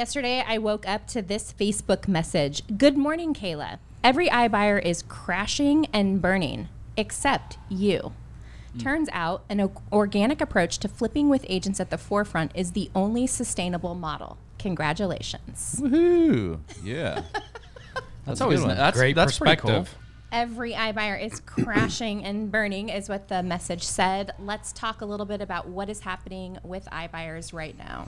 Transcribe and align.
Yesterday, 0.00 0.42
I 0.48 0.56
woke 0.56 0.88
up 0.88 1.06
to 1.08 1.20
this 1.20 1.52
Facebook 1.52 2.08
message 2.08 2.62
Good 2.78 2.96
morning, 2.96 3.34
Kayla. 3.34 3.80
Every 4.02 4.30
iBuyer 4.30 4.82
is 4.82 5.02
crashing 5.02 5.88
and 5.92 6.22
burning, 6.22 6.70
except 6.96 7.58
you. 7.68 8.14
Mm. 8.74 8.82
Turns 8.82 9.08
out, 9.12 9.44
an 9.50 9.60
o- 9.60 9.82
organic 9.92 10.40
approach 10.40 10.78
to 10.78 10.88
flipping 10.88 11.28
with 11.28 11.44
agents 11.50 11.80
at 11.80 11.90
the 11.90 11.98
forefront 11.98 12.52
is 12.54 12.72
the 12.72 12.90
only 12.94 13.26
sustainable 13.26 13.94
model. 13.94 14.38
Congratulations. 14.58 15.76
Woohoo! 15.78 16.60
Yeah. 16.82 17.24
That's 18.24 18.40
a 18.40 18.44
always 18.44 18.60
good 18.60 18.68
one. 18.68 18.76
that's 18.78 18.96
Great 18.96 19.14
that's 19.14 19.38
pretty 19.38 19.56
cool. 19.56 19.80
perspective. 19.80 19.98
Every 20.32 20.72
iBuyer 20.72 21.22
is 21.22 21.40
crashing 21.44 22.24
and 22.24 22.50
burning, 22.50 22.88
is 22.88 23.10
what 23.10 23.28
the 23.28 23.42
message 23.42 23.82
said. 23.82 24.32
Let's 24.38 24.72
talk 24.72 25.02
a 25.02 25.04
little 25.04 25.26
bit 25.26 25.42
about 25.42 25.68
what 25.68 25.90
is 25.90 26.00
happening 26.00 26.56
with 26.62 26.86
iBuyers 26.86 27.52
right 27.52 27.76
now. 27.76 28.06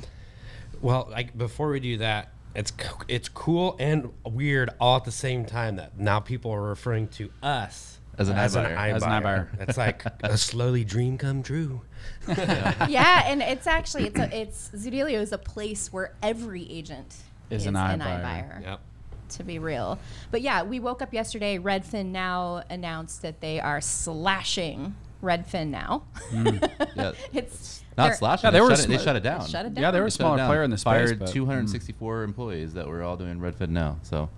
Well, 0.82 1.08
like 1.10 1.38
before 1.38 1.70
we 1.70 1.80
do 1.80 1.98
that, 1.98 2.32
it's 2.54 2.72
it's 3.08 3.28
cool 3.28 3.76
and 3.78 4.10
weird 4.26 4.70
all 4.80 4.96
at 4.96 5.04
the 5.04 5.12
same 5.12 5.46
time 5.46 5.76
that 5.76 5.98
now 5.98 6.20
people 6.20 6.50
are 6.52 6.62
referring 6.62 7.08
to 7.08 7.30
us 7.42 7.98
As 8.18 8.28
an 8.28 8.36
iBuyer. 8.36 8.94
As 8.94 9.02
an 9.02 9.10
iBuyer. 9.10 9.60
It's 9.60 9.78
like 9.78 10.04
a 10.22 10.36
slowly 10.36 10.84
dream 10.84 11.16
come 11.16 11.42
true. 11.42 11.80
yeah, 12.26 13.22
and 13.26 13.40
it's 13.40 13.66
actually 13.66 14.08
it's 14.08 14.20
a, 14.20 14.40
it's 14.40 14.70
Zoodealio 14.74 15.20
is 15.20 15.32
a 15.32 15.38
place 15.38 15.92
where 15.92 16.14
every 16.22 16.70
agent 16.70 17.16
Is 17.48 17.66
an 17.66 17.74
iBuyer. 17.74 18.62
Yep. 18.62 18.80
To 19.28 19.44
be 19.44 19.58
real, 19.58 19.98
but 20.30 20.42
yeah, 20.42 20.62
we 20.62 20.78
woke 20.78 21.00
up 21.00 21.14
yesterday. 21.14 21.56
Redfin 21.56 22.06
now 22.06 22.64
announced 22.68 23.22
that 23.22 23.40
they 23.40 23.60
are 23.60 23.80
slashing 23.80 24.94
Redfin 25.22 25.68
now. 25.68 26.02
Yeah. 26.32 27.12
it's 27.32 27.82
Not 27.96 28.04
they're- 28.08 28.14
slashing. 28.16 28.46
Yeah, 28.48 28.50
they 28.50 28.58
they, 28.58 28.60
were 28.62 28.70
shut 28.70 28.84
it, 28.84 28.88
they 28.88 28.98
shut 28.98 29.16
it 29.16 29.22
down. 29.22 29.46
Shut 29.46 29.66
it 29.66 29.74
down. 29.74 29.82
Yeah, 29.82 29.90
they 29.90 30.00
were 30.00 30.06
a 30.06 30.10
Shut 30.10 30.18
smaller 30.18 30.46
player 30.46 30.62
in 30.62 30.70
the 30.70 30.78
space. 30.78 30.84
Fired 30.84 31.18
but- 31.20 31.28
264 31.28 32.22
employees 32.24 32.74
that 32.74 32.86
were 32.88 33.02
all 33.02 33.16
doing 33.16 33.38
Redfin 33.38 33.70
now. 33.70 33.98
So 34.02 34.28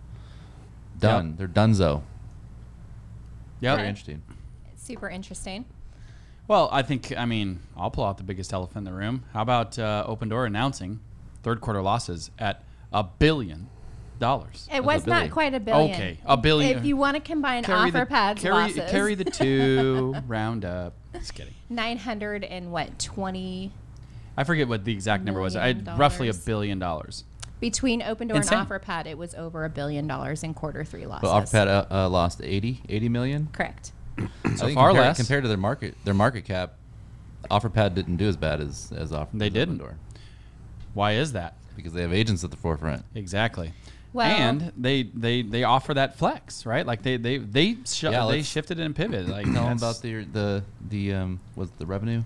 done. 0.99 1.35
They're 1.37 1.49
donezo. 1.49 2.03
Yeah. 3.61 3.77
Very 3.77 3.89
interesting. 3.89 4.23
super 4.77 5.09
interesting. 5.09 5.65
Well, 6.47 6.69
I 6.71 6.83
think 6.83 7.13
I 7.17 7.25
mean 7.25 7.61
I'll 7.77 7.91
pull 7.91 8.05
out 8.05 8.19
the 8.19 8.23
biggest 8.25 8.53
elephant 8.53 8.87
in 8.87 8.93
the 8.93 8.93
room. 8.93 9.25
How 9.33 9.41
about 9.43 9.79
uh, 9.79 10.05
Opendoor 10.07 10.47
announcing 10.47 11.01
third 11.43 11.61
quarter 11.63 11.81
losses 11.81 12.31
at 12.39 12.63
a 12.93 13.03
billion 13.03 13.69
dollars? 14.25 14.69
It 14.73 14.83
was 14.85 15.07
not 15.07 15.31
quite 15.31 15.55
a 15.55 15.61
billion. 15.61 15.91
Okay, 15.95 16.19
a 16.25 16.37
billion. 16.37 16.79
If 16.79 16.85
you 16.85 16.97
want 16.97 17.17
to 17.17 17.21
combine 17.21 17.63
Carry 17.63 17.91
the- 17.91 17.99
OfferPad's 18.07 18.41
carry, 18.41 18.55
losses, 18.55 18.91
carry 18.91 19.15
the 19.15 19.25
two, 19.25 20.15
round 20.27 20.65
up. 20.65 20.95
Just 21.13 21.35
kidding. 21.35 21.55
nine 21.69 21.99
hundred 21.99 22.43
and 22.45 22.73
what 22.73 22.99
twenty 22.99 23.73
I 24.37 24.45
forget 24.45 24.67
what 24.67 24.85
the 24.85 24.93
exact 24.93 25.25
number 25.25 25.41
was. 25.41 25.55
I 25.57 25.73
Million 25.75 25.97
roughly 25.99 26.29
a 26.29 26.35
billion 26.35 26.79
dollars. 26.79 27.25
between 27.61 28.01
Opendoor 28.01 28.37
Insane. 28.37 28.59
and 28.59 28.69
OfferPad. 28.69 29.07
It 29.07 29.17
was 29.19 29.35
over 29.35 29.65
a 29.65 29.69
billion 29.71 30.07
dollars 30.07 30.43
in 30.43 30.55
quarter 30.55 30.85
three 30.85 31.07
losses. 31.07 31.29
But 31.29 31.45
OfferPad 31.45 31.67
uh, 31.69 31.87
uh, 32.07 32.09
lost 32.09 32.41
80, 32.43 32.81
80 32.89 33.09
million. 33.11 33.49
correct. 33.53 33.93
So 34.57 34.69
far 34.75 34.89
compared, 34.91 34.95
less. 34.95 35.17
compared 35.17 35.43
to 35.45 35.49
their 35.49 35.57
market 35.57 35.95
their 36.05 36.15
market 36.15 36.45
cap. 36.45 36.75
OfferPad 37.51 37.95
didn't 37.95 38.17
do 38.17 38.27
as 38.27 38.37
bad 38.37 38.61
as 38.61 38.93
as 38.97 39.13
Offer. 39.13 39.37
They 39.37 39.49
as 39.49 39.53
didn't. 39.53 39.79
Opendoor 39.79 39.95
Why 40.95 41.13
is 41.13 41.33
that? 41.33 41.57
because 41.77 41.93
they 41.93 42.03
have 42.03 42.13
agents 42.13 42.45
at 42.45 42.51
the 42.51 42.57
forefront. 42.57 43.05
Exactly. 43.15 43.73
Well- 44.15 44.27
and 44.31 44.73
they, 44.77 45.03
they 45.03 45.43
they 45.43 45.65
offer 45.65 45.93
that 45.95 46.17
flex, 46.17 46.65
right? 46.65 46.87
Like 46.87 47.03
they 47.03 47.17
they 47.19 47.37
they 47.39 47.77
sh- 47.85 48.05
Yeah, 48.05 48.27
they 48.27 48.43
shifted 48.43 48.81
and 48.81 48.95
pivoted. 48.97 49.29
Like 49.29 49.45
Tell 49.45 49.65
them 49.69 49.77
about 49.77 50.01
the 50.01 50.25
the 50.25 50.63
the 50.89 51.13
um 51.15 51.41
was 51.57 51.69
the 51.73 51.85
revenue. 51.85 52.23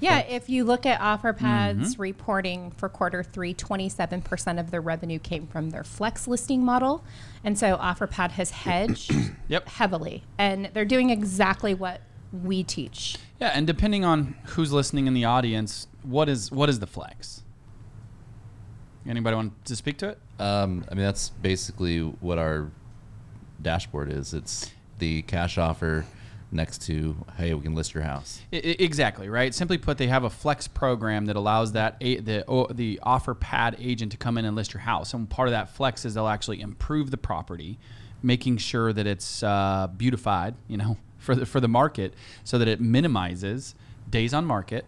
Yeah, 0.00 0.20
Flex? 0.20 0.28
if 0.32 0.48
you 0.50 0.64
look 0.64 0.86
at 0.86 1.00
OfferPad's 1.00 1.92
Mm-hmm. 1.94 2.02
reporting 2.02 2.70
for 2.72 2.88
quarter 2.88 3.22
three, 3.24 3.54
27% 3.54 4.60
of 4.60 4.70
their 4.70 4.80
revenue 4.80 5.18
came 5.18 5.46
from 5.48 5.70
their 5.70 5.82
flex 5.82 6.28
listing 6.28 6.64
model. 6.64 7.02
And 7.42 7.58
so 7.58 7.76
OfferPad 7.76 8.32
has 8.32 8.50
hedged 8.66 9.12
Yep. 9.48 9.68
heavily. 9.68 10.22
And 10.38 10.70
they're 10.74 10.84
doing 10.84 11.10
exactly 11.10 11.74
what 11.74 12.00
we 12.32 12.62
teach. 12.62 13.16
Yeah, 13.40 13.48
and 13.48 13.66
depending 13.66 14.04
on 14.04 14.36
who's 14.44 14.70
listening 14.72 15.06
in 15.08 15.14
the 15.14 15.24
audience, 15.24 15.88
what 16.04 16.28
is 16.28 16.52
what 16.52 16.68
is 16.68 16.78
the 16.78 16.86
flex? 16.86 17.42
Anybody 19.10 19.34
want 19.34 19.64
to 19.64 19.74
speak 19.74 19.98
to 19.98 20.10
it? 20.10 20.18
Um, 20.38 20.84
I 20.88 20.94
mean, 20.94 21.04
that's 21.04 21.30
basically 21.30 21.98
what 21.98 22.38
our 22.38 22.70
dashboard 23.60 24.10
is. 24.12 24.32
It's 24.32 24.70
the 24.98 25.22
cash 25.22 25.58
offer 25.58 26.06
next 26.52 26.82
to, 26.82 27.16
hey, 27.36 27.52
we 27.54 27.62
can 27.62 27.74
list 27.74 27.92
your 27.92 28.04
house. 28.04 28.40
I- 28.52 28.76
exactly 28.78 29.28
right. 29.28 29.52
Simply 29.52 29.78
put, 29.78 29.98
they 29.98 30.06
have 30.06 30.22
a 30.22 30.30
flex 30.30 30.68
program 30.68 31.26
that 31.26 31.34
allows 31.34 31.72
that 31.72 31.96
a, 32.00 32.20
the 32.20 32.44
o, 32.46 32.66
the 32.66 33.00
OfferPad 33.04 33.74
agent 33.80 34.12
to 34.12 34.18
come 34.18 34.38
in 34.38 34.44
and 34.44 34.54
list 34.54 34.72
your 34.72 34.82
house. 34.82 35.12
And 35.12 35.28
part 35.28 35.48
of 35.48 35.52
that 35.52 35.70
flex 35.70 36.04
is 36.04 36.14
they'll 36.14 36.28
actually 36.28 36.60
improve 36.60 37.10
the 37.10 37.16
property, 37.16 37.78
making 38.22 38.58
sure 38.58 38.92
that 38.92 39.08
it's 39.08 39.42
uh, 39.42 39.88
beautified, 39.96 40.54
you 40.68 40.76
know, 40.76 40.96
for 41.18 41.34
the 41.34 41.46
for 41.46 41.60
the 41.60 41.68
market, 41.68 42.14
so 42.44 42.58
that 42.58 42.68
it 42.68 42.80
minimizes 42.80 43.74
days 44.08 44.32
on 44.32 44.44
market, 44.44 44.86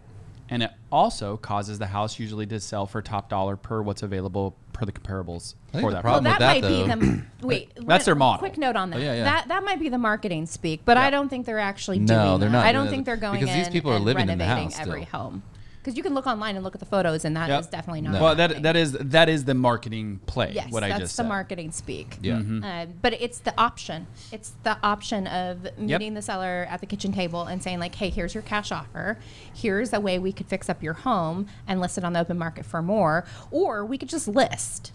and 0.53 0.63
it 0.63 0.71
also 0.91 1.39
causes 1.39 1.79
the 1.79 1.87
house 1.87 2.19
usually 2.19 2.45
to 2.45 2.61
sell 2.61 2.87
for 2.87 3.01
top 3.01 3.31
dollar 3.31 3.57
per 3.57 3.81
what's 3.81 4.03
available 4.03 4.55
per 4.75 4.85
the 4.85 4.93
comparables 4.93 5.55
for 5.73 5.91
that. 5.91 6.03
problem- 6.03 6.25
well, 6.25 6.33
with 6.35 6.39
that, 6.39 6.39
that, 6.41 6.61
might 6.61 6.69
be 6.69 7.07
though- 7.07 7.23
the 7.41 7.47
wait. 7.47 7.73
That's 7.87 8.05
their 8.05 8.15
model. 8.15 8.39
Quick 8.41 8.59
note 8.59 8.77
on 8.77 8.93
oh, 8.93 8.99
that. 8.99 9.03
Oh, 9.03 9.07
yeah, 9.07 9.15
yeah. 9.15 9.25
That 9.25 9.49
that 9.49 9.65
might 9.65 9.81
be 9.81 9.89
the 9.89 9.97
marketing 9.97 10.45
speak, 10.45 10.83
but 10.85 10.99
I 10.99 11.09
don't 11.09 11.31
think 11.31 11.47
they're 11.47 11.59
actually 11.59 12.01
No, 12.01 12.07
doing 12.07 12.41
they're 12.41 12.49
that. 12.51 12.53
not 12.53 12.67
I 12.67 12.73
don't 12.73 12.85
that 12.85 12.91
think 12.91 13.07
they're 13.07 13.17
going 13.17 13.41
because 13.41 13.57
these 13.57 13.71
people 13.71 13.93
are 13.93 13.97
and 13.97 14.05
living 14.05 14.29
in 14.29 14.37
the 14.37 14.45
renovating 14.45 14.71
house 14.73 14.81
every 14.81 15.07
still. 15.07 15.21
home. 15.21 15.43
Because 15.82 15.97
you 15.97 16.04
can 16.04 16.15
look 16.15 16.28
online 16.28 16.54
and 16.54 16.62
look 16.62 16.76
at 16.76 16.78
the 16.81 16.87
photos, 16.87 17.25
and 17.25 17.37
that 17.37 17.50
is 17.50 17.65
Yep. 17.66 17.70
definitely 17.72 18.03
not. 18.03 18.12
No. 18.12 18.22
Well, 18.22 18.34
that 18.37 18.62
that 18.62 18.76
is 18.76 18.93
that 18.93 19.28
is 19.28 19.47
the 19.47 19.54
marketing 19.54 20.20
play. 20.26 20.53
Yes, 20.54 20.70
what 20.70 20.84
I 20.84 20.88
that's 20.91 21.00
just 21.00 21.16
the 21.16 21.25
said. 21.25 21.28
marketing 21.28 21.72
speak. 21.72 22.19
Yeah. 22.22 22.34
Mm-hmm. 22.34 22.62
Uh, 22.65 22.87
but 23.03 23.15
it's 23.15 23.38
the 23.41 23.53
option. 23.60 24.06
It's 24.31 24.53
the 24.62 24.76
option 24.84 25.26
of 25.26 25.76
meeting 25.76 26.15
the 26.15 26.22
seller 26.22 26.69
at 26.70 26.78
the 26.81 26.87
kitchen 26.87 27.10
table 27.12 27.43
and 27.43 27.60
saying 27.60 27.81
like, 27.81 27.97
"Hey, 27.97 28.10
here's 28.10 28.32
your 28.32 28.44
cash 28.44 28.70
offer. 28.70 29.19
Here's 29.53 29.93
a 29.93 29.98
way 29.98 30.20
we 30.20 30.32
could 30.32 30.47
fix 30.47 30.69
up 30.70 30.84
your 30.84 30.94
home 30.94 31.48
and 31.66 31.81
list 31.81 31.99
it 31.99 32.04
on 32.04 32.12
the 32.12 32.20
open 32.20 32.38
market 32.38 32.64
for 32.64 32.81
more, 32.81 33.25
or 33.50 33.84
we 33.84 33.99
could 33.99 34.09
just 34.09 34.28
list." 34.28 34.93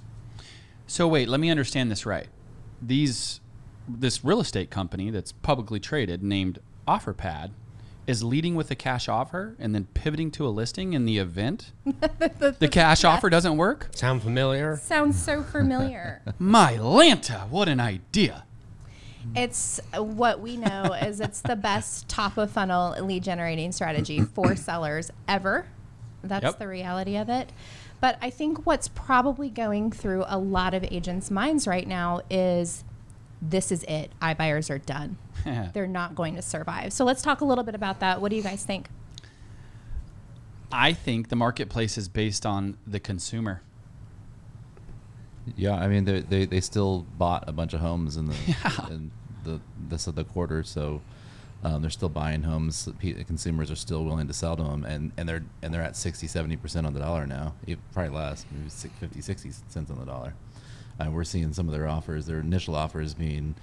So 0.87 1.05
wait, 1.05 1.27
let 1.27 1.41
me 1.41 1.49
understand 1.49 1.91
this 1.91 2.05
right. 2.05 2.27
These 2.81 3.41
this 3.89 4.23
real 4.23 4.39
estate 4.39 4.69
company 4.69 5.09
that's 5.09 5.33
publicly 5.33 5.79
traded 5.81 6.23
named 6.23 6.59
OfferPad 6.87 7.51
is 8.07 8.23
leading 8.23 8.55
with 8.55 8.71
a 8.71 8.75
cash 8.75 9.07
offer 9.09 9.55
and 9.59 9.75
then 9.75 9.85
pivoting 9.93 10.31
to 10.31 10.47
a 10.47 10.49
listing 10.49 10.93
in 10.93 11.03
the 11.05 11.17
event 11.17 11.71
the 12.59 12.69
cash 12.71 13.03
offer 13.03 13.29
doesn't 13.29 13.57
work? 13.57 13.89
Sound 13.93 14.23
familiar? 14.23 14.77
Sounds 14.77 15.21
so 15.21 15.43
familiar. 15.51 16.21
My 16.39 16.73
Lanta, 16.77 17.47
what 17.49 17.67
an 17.67 17.79
idea. 17.81 18.45
it's 19.35 19.79
uh, 19.95 20.01
what 20.01 20.39
we 20.39 20.55
know 20.57 20.93
is 20.93 21.19
it's 21.19 21.41
the 21.41 21.55
best 21.57 22.07
top 22.17 22.37
of 22.37 22.49
funnel 22.49 22.95
lead 23.05 23.23
generating 23.23 23.71
strategy 23.71 24.21
for 24.21 24.55
sellers 24.67 25.11
ever. 25.27 25.67
That's 26.23 26.43
Yep. 26.43 26.59
the 26.59 26.67
reality 26.67 27.17
of 27.17 27.29
it. 27.29 27.51
But 27.99 28.17
I 28.21 28.29
think 28.29 28.65
what's 28.65 28.87
probably 28.87 29.49
going 29.49 29.91
through 29.91 30.23
a 30.27 30.37
lot 30.37 30.73
of 30.73 30.83
agents' 30.91 31.29
minds 31.31 31.67
right 31.67 31.87
now 31.87 32.21
is 32.29 32.83
this 33.41 33.71
is 33.71 33.83
it. 33.83 34.11
iBuyers 34.21 34.69
are 34.69 34.79
done. 34.79 35.17
They're 35.73 35.87
not 35.87 36.15
going 36.15 36.35
to 36.35 36.41
survive. 36.41 36.91
So 36.93 37.05
let's 37.05 37.21
talk 37.21 37.41
a 37.41 37.45
little 37.45 37.63
bit 37.63 37.75
about 37.75 37.99
that. 37.99 38.21
What 38.21 38.29
do 38.29 38.35
you 38.35 38.43
guys 38.43 38.63
think? 38.63 38.87
I 40.71 40.93
think 40.93 41.29
the 41.29 41.35
marketplace 41.35 41.97
is 41.97 42.07
based 42.09 42.45
on 42.45 42.77
the 42.85 42.99
consumer. 42.99 43.61
Yeah, 45.55 45.75
I 45.75 45.87
mean, 45.87 46.03
they, 46.03 46.19
they, 46.21 46.45
they 46.45 46.59
still 46.59 47.05
bought 47.17 47.45
a 47.47 47.53
bunch 47.53 47.73
of 47.73 47.79
homes 47.79 48.17
in 48.17 48.25
the 48.25 48.35
in 48.91 49.11
the 49.45 49.61
this 49.87 50.07
of 50.07 50.15
the 50.15 50.25
quarter, 50.25 50.61
so 50.63 51.01
um, 51.63 51.81
they're 51.81 51.89
still 51.89 52.09
buying 52.09 52.43
homes. 52.43 52.89
Consumers 52.99 53.71
are 53.71 53.75
still 53.77 54.03
willing 54.03 54.27
to 54.27 54.33
sell 54.33 54.57
to 54.57 54.63
them, 54.63 54.83
and, 54.83 55.13
and 55.15 55.29
they're 55.29 55.43
and 55.61 55.73
they're 55.73 55.81
at 55.81 55.95
60, 55.95 56.27
70 56.27 56.57
percent 56.57 56.85
on 56.85 56.93
the 56.93 56.99
dollar 56.99 57.25
now, 57.25 57.53
Even- 57.65 57.81
probably 57.93 58.13
less, 58.13 58.45
maybe 58.51 58.69
six- 58.69 58.93
50, 58.99 59.21
60 59.21 59.51
cents 59.69 59.89
on 59.89 59.99
the 59.99 60.05
dollar. 60.05 60.33
And 60.99 61.13
we're 61.13 61.23
seeing 61.23 61.53
some 61.53 61.67
of 61.67 61.73
their 61.73 61.87
offers, 61.87 62.25
their 62.25 62.39
initial 62.39 62.75
offers 62.75 63.13
being 63.13 63.55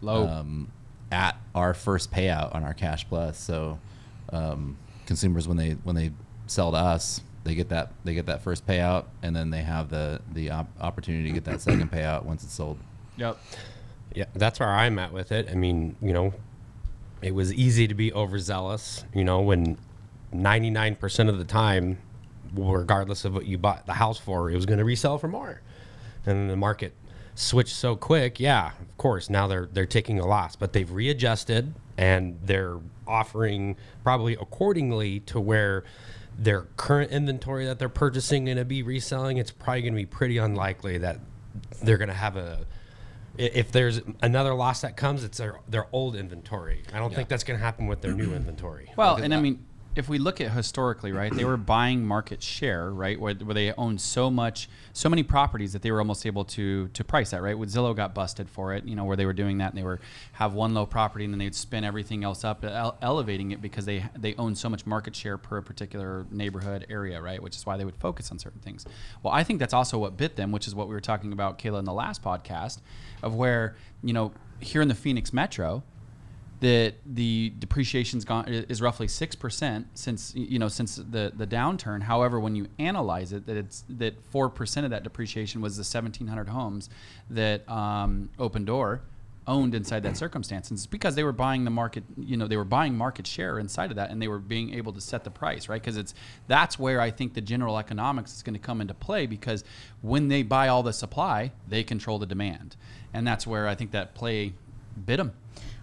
Low. 0.00 0.26
um, 0.26 0.70
at 1.10 1.36
our 1.54 1.74
first 1.74 2.10
payout 2.12 2.54
on 2.54 2.62
our 2.64 2.74
Cash 2.74 3.08
Plus. 3.08 3.38
So 3.38 3.78
um, 4.32 4.76
consumers, 5.06 5.48
when 5.48 5.56
they 5.56 5.72
when 5.82 5.96
they 5.96 6.12
sell 6.46 6.70
to 6.72 6.76
us, 6.76 7.20
they 7.44 7.54
get 7.54 7.68
that 7.70 7.92
they 8.04 8.14
get 8.14 8.26
that 8.26 8.42
first 8.42 8.66
payout, 8.66 9.06
and 9.22 9.34
then 9.34 9.50
they 9.50 9.62
have 9.62 9.88
the 9.88 10.20
the 10.32 10.50
op- 10.50 10.70
opportunity 10.80 11.28
to 11.28 11.34
get 11.34 11.44
that 11.44 11.60
second 11.60 11.90
payout 11.90 12.24
once 12.24 12.44
it's 12.44 12.52
sold. 12.52 12.78
Yep. 13.16 13.38
Yeah, 14.14 14.24
that's 14.34 14.60
where 14.60 14.68
I'm 14.68 14.98
at 14.98 15.12
with 15.12 15.30
it. 15.32 15.48
I 15.50 15.54
mean, 15.54 15.96
you 16.00 16.12
know, 16.12 16.32
it 17.22 17.34
was 17.34 17.52
easy 17.52 17.86
to 17.86 17.94
be 17.94 18.12
overzealous, 18.12 19.04
you 19.14 19.24
know, 19.24 19.40
when 19.40 19.76
99% 20.34 21.28
of 21.28 21.38
the 21.38 21.44
time, 21.44 21.98
regardless 22.54 23.24
of 23.24 23.34
what 23.34 23.46
you 23.46 23.58
bought 23.58 23.86
the 23.86 23.94
house 23.94 24.18
for, 24.18 24.50
it 24.50 24.54
was 24.54 24.64
going 24.66 24.78
to 24.78 24.84
resell 24.84 25.18
for 25.18 25.28
more. 25.28 25.60
And 26.26 26.50
the 26.50 26.56
market 26.56 26.94
switched 27.34 27.74
so 27.74 27.96
quick. 27.96 28.40
Yeah, 28.40 28.72
of 28.80 28.96
course, 28.96 29.30
now 29.30 29.46
they're 29.46 29.68
they're 29.72 29.86
taking 29.86 30.18
a 30.18 30.26
loss, 30.26 30.56
but 30.56 30.72
they've 30.72 30.90
readjusted 30.90 31.74
and 31.96 32.38
they're 32.42 32.78
offering 33.06 33.76
probably 34.02 34.34
accordingly 34.34 35.20
to 35.20 35.40
where 35.40 35.84
their 36.38 36.62
current 36.76 37.10
inventory 37.12 37.64
that 37.64 37.78
they're 37.78 37.88
purchasing 37.88 38.44
going 38.44 38.56
to 38.58 38.64
be 38.64 38.82
reselling, 38.82 39.38
it's 39.38 39.50
probably 39.50 39.82
going 39.82 39.94
to 39.94 39.96
be 39.96 40.04
pretty 40.06 40.36
unlikely 40.36 40.98
that 40.98 41.18
they're 41.82 41.96
going 41.96 42.08
to 42.08 42.14
have 42.14 42.36
a 42.36 42.66
If 43.38 43.72
there's 43.72 44.00
another 44.22 44.54
loss 44.54 44.80
that 44.80 44.96
comes, 44.96 45.24
it's 45.24 45.38
their 45.38 45.60
their 45.68 45.86
old 45.92 46.16
inventory. 46.16 46.82
I 46.92 46.98
don't 46.98 47.14
think 47.14 47.28
that's 47.28 47.44
going 47.44 47.58
to 47.58 47.64
happen 47.64 47.86
with 47.86 48.00
their 48.00 48.12
new 48.12 48.34
inventory. 48.34 48.92
Well, 48.96 49.16
and 49.16 49.34
I 49.34 49.40
mean, 49.40 49.64
if 49.96 50.10
we 50.10 50.18
look 50.18 50.42
at 50.42 50.52
historically, 50.52 51.10
right, 51.10 51.34
they 51.34 51.44
were 51.46 51.56
buying 51.56 52.06
market 52.06 52.42
share, 52.42 52.90
right, 52.90 53.18
where, 53.18 53.34
where 53.34 53.54
they 53.54 53.72
owned 53.72 53.98
so 53.98 54.30
much, 54.30 54.68
so 54.92 55.08
many 55.08 55.22
properties 55.22 55.72
that 55.72 55.80
they 55.80 55.90
were 55.90 55.98
almost 55.98 56.26
able 56.26 56.44
to 56.44 56.88
to 56.88 57.02
price 57.02 57.30
that, 57.30 57.42
right. 57.42 57.58
With 57.58 57.72
Zillow 57.72 57.96
got 57.96 58.14
busted 58.14 58.50
for 58.50 58.74
it, 58.74 58.84
you 58.84 58.94
know, 58.94 59.04
where 59.04 59.16
they 59.16 59.24
were 59.24 59.32
doing 59.32 59.58
that 59.58 59.70
and 59.70 59.78
they 59.78 59.82
were 59.82 59.98
have 60.32 60.52
one 60.52 60.74
low 60.74 60.84
property 60.84 61.24
and 61.24 61.32
then 61.32 61.38
they'd 61.38 61.54
spin 61.54 61.82
everything 61.82 62.24
else 62.24 62.44
up, 62.44 62.62
ele- 62.62 62.98
elevating 63.00 63.52
it 63.52 63.62
because 63.62 63.86
they 63.86 64.04
they 64.14 64.34
own 64.34 64.54
so 64.54 64.68
much 64.68 64.84
market 64.84 65.16
share 65.16 65.38
per 65.38 65.62
particular 65.62 66.26
neighborhood 66.30 66.86
area, 66.90 67.20
right, 67.20 67.42
which 67.42 67.56
is 67.56 67.64
why 67.64 67.78
they 67.78 67.84
would 67.84 67.96
focus 67.96 68.30
on 68.30 68.38
certain 68.38 68.60
things. 68.60 68.84
Well, 69.22 69.32
I 69.32 69.44
think 69.44 69.58
that's 69.58 69.74
also 69.74 69.98
what 69.98 70.18
bit 70.18 70.36
them, 70.36 70.52
which 70.52 70.66
is 70.66 70.74
what 70.74 70.88
we 70.88 70.94
were 70.94 71.00
talking 71.00 71.32
about, 71.32 71.58
Kayla, 71.58 71.78
in 71.78 71.86
the 71.86 71.94
last 71.94 72.22
podcast, 72.22 72.80
of 73.22 73.34
where 73.34 73.76
you 74.02 74.12
know 74.12 74.32
here 74.60 74.82
in 74.82 74.88
the 74.88 74.94
Phoenix 74.94 75.32
metro 75.32 75.82
that 76.60 76.94
the 77.04 77.52
depreciation's 77.58 78.24
gone 78.24 78.46
is 78.48 78.80
roughly 78.80 79.08
six 79.08 79.34
percent 79.34 79.86
since 79.94 80.34
you 80.34 80.58
know 80.58 80.68
since 80.68 80.96
the 80.96 81.32
the 81.34 81.46
downturn. 81.46 82.02
However, 82.02 82.40
when 82.40 82.54
you 82.54 82.66
analyze 82.78 83.32
it, 83.32 83.46
that 83.46 83.56
it's 83.56 83.84
that 83.88 84.14
four 84.30 84.48
percent 84.48 84.84
of 84.84 84.90
that 84.90 85.02
depreciation 85.02 85.60
was 85.60 85.76
the 85.76 85.84
seventeen 85.84 86.28
hundred 86.28 86.48
homes 86.48 86.88
that 87.30 87.68
um, 87.68 88.30
Opendoor 88.38 89.00
owned 89.46 89.74
inside 89.74 90.02
that 90.02 90.16
circumstance. 90.16 90.70
And 90.70 90.76
it's 90.76 90.86
because 90.86 91.14
they 91.14 91.22
were 91.22 91.32
buying 91.32 91.64
the 91.64 91.70
market, 91.70 92.04
you 92.18 92.36
know, 92.36 92.48
they 92.48 92.56
were 92.56 92.64
buying 92.64 92.96
market 92.96 93.26
share 93.26 93.58
inside 93.58 93.90
of 93.90 93.96
that, 93.96 94.10
and 94.10 94.20
they 94.20 94.28
were 94.28 94.38
being 94.38 94.74
able 94.74 94.92
to 94.92 95.00
set 95.00 95.24
the 95.24 95.30
price, 95.30 95.68
right? 95.68 95.80
Because 95.80 95.96
it's 95.96 96.14
that's 96.48 96.78
where 96.78 97.00
I 97.00 97.10
think 97.10 97.34
the 97.34 97.40
general 97.40 97.78
economics 97.78 98.34
is 98.34 98.42
going 98.42 98.54
to 98.54 98.60
come 98.60 98.80
into 98.80 98.94
play 98.94 99.26
because 99.26 99.64
when 100.02 100.28
they 100.28 100.42
buy 100.42 100.68
all 100.68 100.82
the 100.82 100.92
supply, 100.92 101.52
they 101.68 101.84
control 101.84 102.18
the 102.18 102.26
demand, 102.26 102.76
and 103.12 103.26
that's 103.26 103.46
where 103.46 103.68
I 103.68 103.74
think 103.74 103.92
that 103.92 104.14
play 104.14 104.54
bit 105.04 105.18
them. 105.18 105.32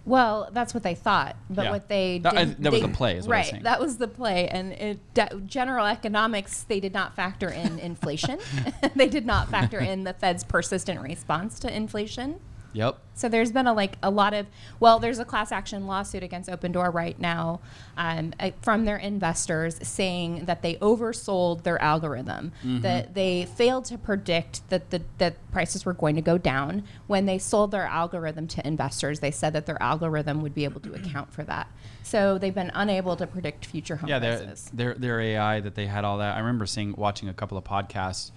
Well, 0.06 0.50
that's 0.52 0.74
what 0.74 0.82
they 0.82 0.94
thought, 0.94 1.36
but 1.48 1.64
Yeah. 1.64 1.70
what 1.70 1.88
they 1.88 2.18
That- 2.18 2.34
I- 2.34 2.44
didn't- 2.44 2.62
that 2.62 2.72
was 2.72 2.82
the 2.82 2.88
play, 2.88 3.16
is 3.16 3.26
what 3.26 3.36
I 3.36 3.38
was 3.40 3.52
right? 3.52 3.62
That 3.62 3.80
was 3.80 3.96
the 3.96 4.08
play, 4.08 4.48
and 4.48 4.72
it, 4.72 4.98
general 5.46 5.86
economics 5.86 6.62
they 6.64 6.78
did 6.78 6.92
not 6.92 7.14
factor 7.16 7.48
in 7.48 7.78
inflation. 7.78 8.38
they 8.96 9.08
did 9.08 9.24
not 9.24 9.48
factor 9.48 9.78
in 9.80 10.04
the 10.04 10.12
Fed's 10.12 10.44
persistent 10.44 11.00
response 11.00 11.58
to 11.60 11.74
inflation. 11.74 12.38
Yep. 12.74 12.98
So 13.14 13.28
there's 13.28 13.52
been 13.52 13.68
a 13.68 13.72
like 13.72 13.96
a 14.02 14.10
lot 14.10 14.34
of 14.34 14.46
well, 14.80 14.98
there's 14.98 15.20
a 15.20 15.24
class 15.24 15.52
action 15.52 15.86
lawsuit 15.86 16.22
against 16.22 16.50
Opendoor 16.50 16.92
right 16.92 17.18
now 17.18 17.60
um, 17.96 18.34
uh, 18.40 18.50
from 18.60 18.84
their 18.84 18.96
investors 18.96 19.78
saying 19.82 20.46
that 20.46 20.62
they 20.62 20.74
oversold 20.76 21.62
their 21.62 21.80
algorithm, 21.80 22.52
that 22.64 23.14
they 23.14 23.46
failed 23.46 23.84
to 23.86 23.96
predict 23.96 24.68
that 24.68 24.90
the 24.90 25.02
that 25.18 25.36
prices 25.52 25.84
were 25.84 25.92
going 25.92 26.16
to 26.16 26.22
go 26.22 26.36
down 26.36 26.82
when 27.06 27.26
they 27.26 27.38
sold 27.38 27.70
their 27.70 27.86
algorithm 27.86 28.48
to 28.48 28.66
investors. 28.66 29.20
They 29.20 29.30
said 29.30 29.52
that 29.52 29.66
their 29.66 29.80
algorithm 29.80 30.42
would 30.42 30.54
be 30.54 30.64
able 30.64 30.80
to 30.80 30.94
account 30.94 31.32
for 31.32 31.44
that. 31.44 31.68
So 32.02 32.36
they've 32.38 32.54
been 32.54 32.72
unable 32.74 33.16
to 33.16 33.26
predict 33.26 33.64
future 33.66 33.96
home 33.96 34.10
yeah, 34.10 34.18
prices. 34.18 34.70
their 34.74 34.94
their 34.94 35.20
AI 35.20 35.60
that 35.60 35.76
they 35.76 35.86
had 35.86 36.04
all 36.04 36.18
that. 36.18 36.34
I 36.34 36.40
remember 36.40 36.66
seeing 36.66 36.94
watching 36.96 37.28
a 37.28 37.34
couple 37.34 37.56
of 37.56 37.62
podcasts 37.62 38.32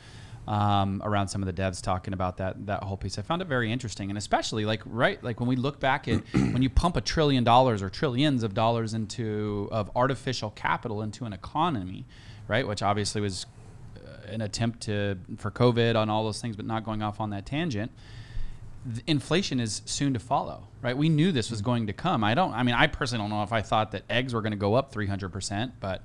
um, 0.48 1.02
around 1.04 1.28
some 1.28 1.44
of 1.44 1.54
the 1.54 1.62
devs 1.62 1.82
talking 1.82 2.14
about 2.14 2.38
that 2.38 2.66
that 2.68 2.84
whole 2.84 2.96
piece. 2.96 3.20
I 3.20 3.22
found 3.22 3.42
it 3.42 3.48
very 3.48 3.72
interesting, 3.72 4.10
and 4.10 4.18
especially 4.18 4.66
like 4.66 4.82
right 4.86 5.22
like 5.22 5.40
when 5.40 5.50
we 5.50 5.58
look 5.58 5.80
back 5.80 6.08
at 6.08 6.22
when 6.32 6.62
you 6.62 6.70
pump 6.70 6.96
a 6.96 7.02
trillion 7.02 7.44
dollars 7.44 7.82
or 7.82 7.90
trillions 7.90 8.44
of 8.44 8.54
dollars 8.54 8.94
into 8.94 9.68
of 9.72 9.92
artificial 9.96 10.52
capital 10.52 11.02
into 11.02 11.26
an 11.26 11.34
economy, 11.34 12.06
right? 12.48 12.66
Which 12.66 12.82
obviously 12.82 13.20
was 13.20 13.46
uh, 13.98 14.32
an 14.32 14.42
attempt 14.42 14.82
to 14.84 15.18
for 15.38 15.52
COVID 15.52 15.96
on 15.96 16.10
all 16.10 16.24
those 16.24 16.42
things, 16.42 16.56
but 16.56 16.66
not 16.66 16.86
going 16.86 17.02
off 17.02 17.20
on 17.20 17.32
that 17.32 17.46
tangent. 17.46 17.92
inflation 19.06 19.60
is 19.60 19.82
soon 19.84 20.14
to 20.14 20.20
follow, 20.20 20.70
right? 20.82 20.96
We 20.96 21.10
knew 21.10 21.34
this 21.34 21.52
was 21.52 21.62
going 21.62 21.88
to 21.88 21.94
come. 21.94 22.24
I 22.24 22.36
don't. 22.36 22.54
I 22.54 22.64
mean, 22.64 22.76
I 22.76 22.88
personally 22.88 23.24
don't 23.24 23.38
know 23.38 23.44
if 23.44 23.52
I 23.52 23.62
thought 23.62 23.92
that 23.92 24.04
eggs 24.10 24.34
were 24.34 24.42
going 24.42 24.52
to 24.52 24.58
go 24.58 24.76
up 24.76 24.94
300 24.94 25.30
percent, 25.30 25.74
but 25.82 26.04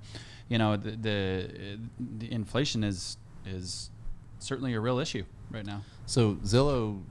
you 0.49 0.59
know, 0.59 0.77
the, 0.77 0.91
the 0.91 1.79
the 2.19 2.33
inflation 2.33 2.83
is 2.83 3.19
is 3.47 3.91
certainly 4.43 4.75
a 4.75 4.81
real 4.81 4.99
issue 4.99 5.25
right 5.51 5.65
now. 5.65 5.83
So 6.07 6.35
Zillow 6.45 7.03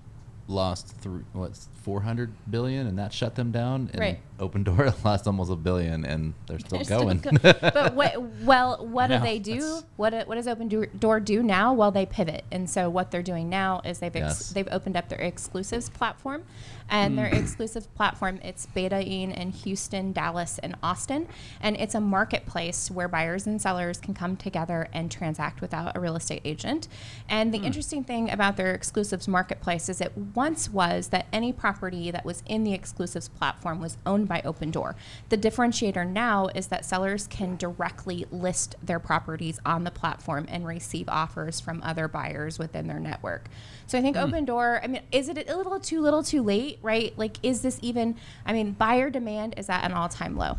lost 0.47 0.87
three, 0.97 1.23
what, 1.33 1.57
400 1.83 2.31
billion, 2.49 2.87
and 2.87 2.97
that 2.99 3.13
shut 3.13 3.35
them 3.35 3.51
down. 3.51 3.89
And 3.93 3.99
Right. 3.99 4.19
Opendoor 4.41 5.03
lost 5.05 5.27
almost 5.27 5.51
a 5.51 5.55
billion, 5.55 6.03
and 6.03 6.33
they're 6.47 6.59
still 6.59 6.79
They're 6.79 6.85
still 6.85 7.03
going. 7.03 7.19
go- 7.19 7.31
but 7.41 7.93
what, 7.95 8.21
well, 8.41 8.85
what 8.85 9.09
Yeah, 9.09 9.19
do 9.19 9.23
they 9.23 9.39
do? 9.39 9.81
What 9.95 10.27
what 10.27 10.35
does 10.35 10.47
Open 10.47 10.67
Door 10.99 11.19
do 11.21 11.43
now? 11.43 11.73
Well, 11.73 11.91
they 11.91 12.05
pivot, 12.05 12.43
and 12.51 12.69
so 12.69 12.89
what 12.89 13.11
they're 13.11 13.21
doing 13.21 13.49
now 13.49 13.81
is 13.85 13.99
they've 13.99 14.15
ex- 14.15 14.21
Yes. 14.21 14.49
they've 14.49 14.67
opened 14.71 14.97
up 14.97 15.09
their 15.09 15.19
exclusives 15.19 15.89
platform, 15.89 16.43
and 16.89 17.17
their 17.17 17.29
mm. 17.29 17.39
exclusive 17.39 17.93
platform 17.95 18.39
it's 18.43 18.67
betaing 18.75 19.35
in 19.35 19.51
Houston, 19.51 20.11
Dallas, 20.11 20.59
and 20.59 20.75
Austin, 20.81 21.27
and 21.61 21.77
it's 21.77 21.95
a 21.95 22.01
marketplace 22.01 22.89
where 22.89 23.07
buyers 23.07 23.45
and 23.45 23.61
sellers 23.61 23.99
can 23.99 24.13
come 24.13 24.35
together 24.35 24.89
and 24.91 25.11
transact 25.11 25.61
without 25.61 25.95
a 25.95 25.99
real 25.99 26.15
estate 26.15 26.41
agent. 26.43 26.87
And 27.29 27.53
the 27.53 27.59
hmm. 27.59 27.65
interesting 27.65 28.03
thing 28.03 28.29
about 28.29 28.57
their 28.57 28.73
exclusives 28.73 29.27
marketplace 29.27 29.87
is 29.87 30.01
it 30.01 30.11
once 30.35 30.69
was 30.69 31.09
that 31.09 31.27
any 31.31 31.53
property 31.53 32.11
that 32.11 32.25
was 32.25 32.41
in 32.47 32.63
the 32.63 32.73
exclusives 32.73 33.27
platform 33.27 33.79
was 33.79 33.97
owned 34.05 34.27
by 34.31 34.39
Opendoor. 34.45 34.95
The 35.27 35.37
differentiator 35.37 36.07
now 36.07 36.47
is 36.55 36.67
that 36.67 36.85
sellers 36.85 37.27
can 37.27 37.57
directly 37.57 38.25
list 38.31 38.77
their 38.81 38.97
properties 38.97 39.59
on 39.65 39.83
the 39.83 39.91
platform 39.91 40.45
and 40.47 40.65
receive 40.65 41.09
offers 41.09 41.59
from 41.59 41.83
other 41.83 42.07
buyers 42.07 42.57
within 42.57 42.87
their 42.87 42.99
network. 42.99 43.49
So 43.87 43.97
I 43.97 44.01
think 44.01 44.15
hmm. 44.15 44.23
Opendoor, 44.23 44.81
I 44.81 44.87
mean, 44.87 45.01
is 45.11 45.27
it 45.27 45.49
a 45.49 45.57
little 45.57 45.81
too 45.81 45.99
little 45.99 46.23
too 46.23 46.41
late, 46.41 46.79
right? 46.81 47.13
Like, 47.17 47.37
is 47.43 47.61
this 47.61 47.77
even, 47.81 48.15
I 48.45 48.53
mean, 48.53 48.71
buyer 48.71 49.09
demand 49.09 49.55
is 49.57 49.67
at 49.67 49.83
an 49.83 49.91
all 49.91 50.07
time 50.07 50.37
low. 50.37 50.55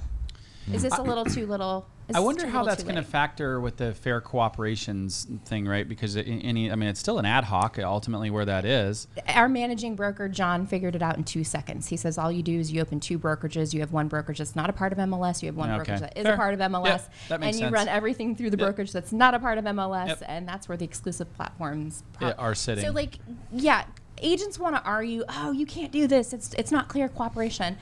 Is 0.73 0.83
this 0.83 0.97
a 0.97 1.03
little 1.03 1.25
too 1.25 1.47
little? 1.47 1.87
I 2.15 2.21
wonder 2.21 2.47
how 2.47 2.63
that's 2.65 2.83
going 2.83 2.97
to 2.97 3.03
factor 3.03 3.59
with 3.61 3.79
the 3.79 3.95
fair 3.95 4.21
cooperations 4.21 5.41
thing, 5.47 5.67
right? 5.67 5.89
Because 5.89 6.15
it- 6.17 6.27
any, 6.27 6.71
I 6.71 6.75
mean, 6.75 6.89
it's 6.91 7.01
still 7.01 7.19
an 7.19 7.25
ad 7.25 7.45
hoc 7.45 7.79
ultimately 7.79 8.29
where 8.31 8.45
that 8.45 8.65
is. 8.65 9.07
our 9.29 9.49
managing 9.49 9.97
broker 9.97 10.29
John 10.29 10.67
figured 10.67 10.95
it 10.95 11.03
out 11.03 11.17
in 11.17 11.25
two 11.25 11.43
seconds. 11.45 11.89
He 11.89 11.97
says 11.97 12.19
all 12.19 12.31
you 12.31 12.43
do 12.43 12.59
is 12.59 12.71
you 12.71 12.81
open 12.83 13.01
two 13.01 13.19
brokerages. 13.19 13.73
You 13.73 13.81
have 13.81 13.93
one 13.93 14.09
brokerage 14.09 14.39
that's 14.39 14.55
not 14.57 14.69
a 14.69 14.73
part 14.73 14.93
of 14.93 14.99
MLS. 14.99 15.43
You 15.43 15.47
have 15.47 15.57
one 15.57 15.71
Okay. 15.71 15.77
brokerage 15.79 16.01
that 16.01 16.19
is 16.19 16.25
Fair. 16.25 16.35
a 16.35 16.37
part 16.37 16.55
of 16.55 16.61
MLS, 16.61 16.85
Yep, 16.85 17.11
that 17.29 17.41
makes 17.41 17.57
and 17.57 17.61
you 17.61 17.67
sense. 17.67 17.75
run 17.75 17.89
everything 17.89 18.37
through 18.37 18.51
the 18.51 18.59
Yep. 18.59 18.67
brokerage 18.67 18.93
that's 18.93 19.13
not 19.13 19.35
a 19.35 19.39
part 19.39 19.59
of 19.59 19.65
MLS, 19.65 20.09
Yep. 20.09 20.23
and 20.27 20.47
that's 20.47 20.69
where 20.69 20.77
the 20.77 20.85
exclusive 20.85 21.33
platforms 21.35 22.03
are 22.21 22.55
sitting. 22.55 22.85
So 22.85 22.91
like, 22.93 23.19
yeah, 23.53 23.85
agents 24.19 24.59
want 24.59 24.77
to 24.77 24.83
argue, 24.83 25.25
oh, 25.29 25.53
you 25.53 25.67
can't 25.67 25.91
do 25.93 26.07
this. 26.07 26.33
It's 26.33 26.53
it's 26.55 26.71
not 26.71 26.89
clear 26.89 27.09
cooperation. 27.09 27.77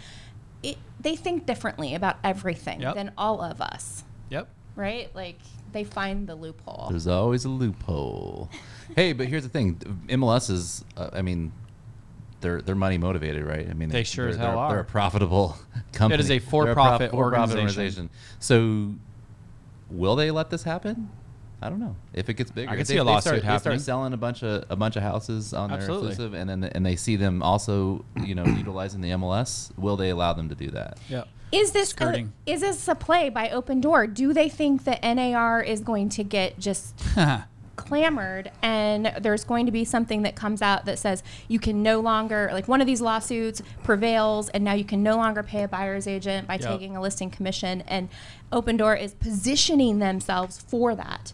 It, 0.63 0.77
they 1.01 1.17
think 1.17 1.47
differently 1.47 1.95
about 1.95 2.17
everything 2.23 2.81
Yep. 2.81 2.95
than 2.95 3.13
all 3.17 3.41
of 3.41 3.61
us, 3.61 4.05
Yep. 4.29 4.49
right? 4.77 5.15
Like 5.15 5.39
they 5.73 5.85
find 5.85 6.27
the 6.27 6.35
loophole. 6.35 6.89
There's 6.91 7.07
always 7.07 7.45
a 7.45 7.49
loophole. 7.49 8.51
hey, 8.97 9.13
but 9.13 9.27
here's 9.29 9.43
the 9.45 9.49
thing: 9.49 9.77
MLS 10.09 10.51
is, 10.51 10.85
uh, 10.97 11.11
I 11.13 11.23
mean, 11.23 11.53
they're 12.41 12.61
they're 12.61 12.75
money 12.75 12.99
motivated, 12.99 13.45
right? 13.45 13.69
I 13.69 13.73
mean, 13.75 13.89
They 13.89 14.03
sure 14.05 14.29
as 14.29 14.37
they're, 14.37 14.47
hell 14.51 14.59
they're, 14.61 14.69
They're 14.71 14.81
a 14.81 14.85
profitable 14.85 15.57
company. 15.93 16.15
It 16.15 16.21
is 16.21 16.31
a 16.31 16.39
They're 16.39 16.41
for-profit 16.41 17.11
prof- 17.11 17.21
for-profit 17.21 17.57
organization. 17.57 18.11
So, 18.39 18.95
will 19.91 20.17
they 20.17 20.31
let 20.31 20.51
this 20.51 20.65
happen? 20.65 21.11
I 21.63 21.69
don't 21.69 21.81
know. 21.81 21.95
If 22.15 22.29
it 22.29 22.35
gets 22.35 22.51
bigger, 22.51 22.71
I 22.71 22.75
could 22.75 22.83
if 22.83 22.87
see 22.87 22.95
they, 22.95 23.01
a 23.01 23.05
they 23.05 23.11
lawsuit 23.11 23.43
start, 23.43 23.43
They 23.43 23.59
start 23.59 23.81
selling 23.81 24.13
a 24.13 24.17
bunch 24.17 24.43
of 24.43 24.65
a 24.71 24.77
bunch 24.77 24.97
of 24.97 25.03
houses 25.03 25.53
on 25.53 25.71
Absolutely. 25.71 26.03
their 26.03 26.11
exclusive, 26.13 26.35
and 26.35 26.49
then 26.49 26.65
and 26.65 26.87
they 26.87 26.97
see 26.97 27.17
them 27.17 27.43
also, 27.43 28.05
you 28.25 28.35
know, 28.35 28.45
utilizing 28.47 29.01
the 29.01 29.11
MLS. 29.11 29.77
Will 29.79 29.97
they 29.97 30.11
allow 30.11 30.33
them 30.33 30.49
to 30.49 30.55
do 30.55 30.71
that? 30.71 30.99
Yep. 31.09 31.29
Is 31.53 31.73
this 31.73 31.95
a, 32.01 32.27
is 32.47 32.61
this 32.61 32.87
a 32.87 32.95
play 32.95 33.29
by 33.29 33.49
Opendoor? 33.49 34.13
Do 34.15 34.33
they 34.33 34.49
think 34.49 34.85
that 34.85 35.03
NAR 35.03 35.61
is 35.61 35.81
going 35.81 36.09
to 36.11 36.23
get 36.23 36.59
just 36.61 36.95
clamored 37.77 38.51
and 38.63 39.13
there's 39.21 39.43
going 39.43 39.67
to 39.67 39.73
be 39.73 39.85
something 39.85 40.23
that 40.23 40.37
comes 40.37 40.61
out 40.63 40.85
that 40.85 40.99
says 40.99 41.23
you 41.49 41.59
can 41.59 41.83
no 41.83 41.99
longer 41.99 42.51
like 42.53 42.69
one 42.69 42.81
of 42.81 42.87
these 42.87 43.01
lawsuits 43.01 43.63
prevails 43.83 44.49
and 44.51 44.63
now 44.63 44.75
you 44.75 44.85
can 44.85 45.03
no 45.03 45.17
longer 45.17 45.43
pay 45.43 45.63
a 45.63 45.69
buyer's 45.69 46.07
agent 46.07 46.47
by 46.47 46.55
Yep. 46.55 46.63
taking 46.63 46.95
a 46.97 47.01
listing 47.01 47.31
commission 47.31 47.81
and 47.89 48.09
Opendoor 48.53 49.01
is 49.01 49.15
positioning 49.15 49.99
themselves 49.99 50.61
for 50.61 50.95
that. 50.95 51.33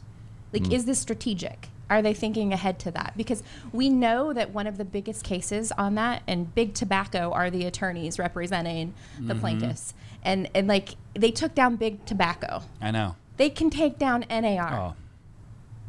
Like 0.52 0.64
mm. 0.64 0.72
is 0.72 0.84
this 0.84 0.98
strategic? 0.98 1.68
Are 1.88 2.02
they 2.02 2.14
thinking 2.14 2.52
ahead 2.52 2.80
to 2.80 2.90
that? 2.92 3.14
Because 3.16 3.44
we 3.72 3.88
know 3.88 4.32
that 4.32 4.50
one 4.50 4.66
of 4.66 4.76
the 4.76 4.84
biggest 4.84 5.22
cases 5.22 5.70
on 5.72 5.94
that 5.94 6.22
and 6.26 6.52
big 6.52 6.74
tobacco 6.74 7.30
are 7.32 7.48
the 7.48 7.64
attorneys 7.64 8.18
representing 8.18 8.92
the 9.20 9.34
mm-hmm. 9.34 9.40
plaintiffs. 9.40 9.94
And 10.24 10.50
and 10.54 10.66
like 10.66 10.96
they 11.14 11.30
took 11.30 11.54
down 11.54 11.76
big 11.76 12.04
tobacco. 12.04 12.62
I 12.80 12.90
know. 12.90 13.14
They 13.36 13.50
can 13.50 13.70
take 13.70 13.98
down 13.98 14.24
NAR. 14.28 14.72
Oh. 14.72 14.94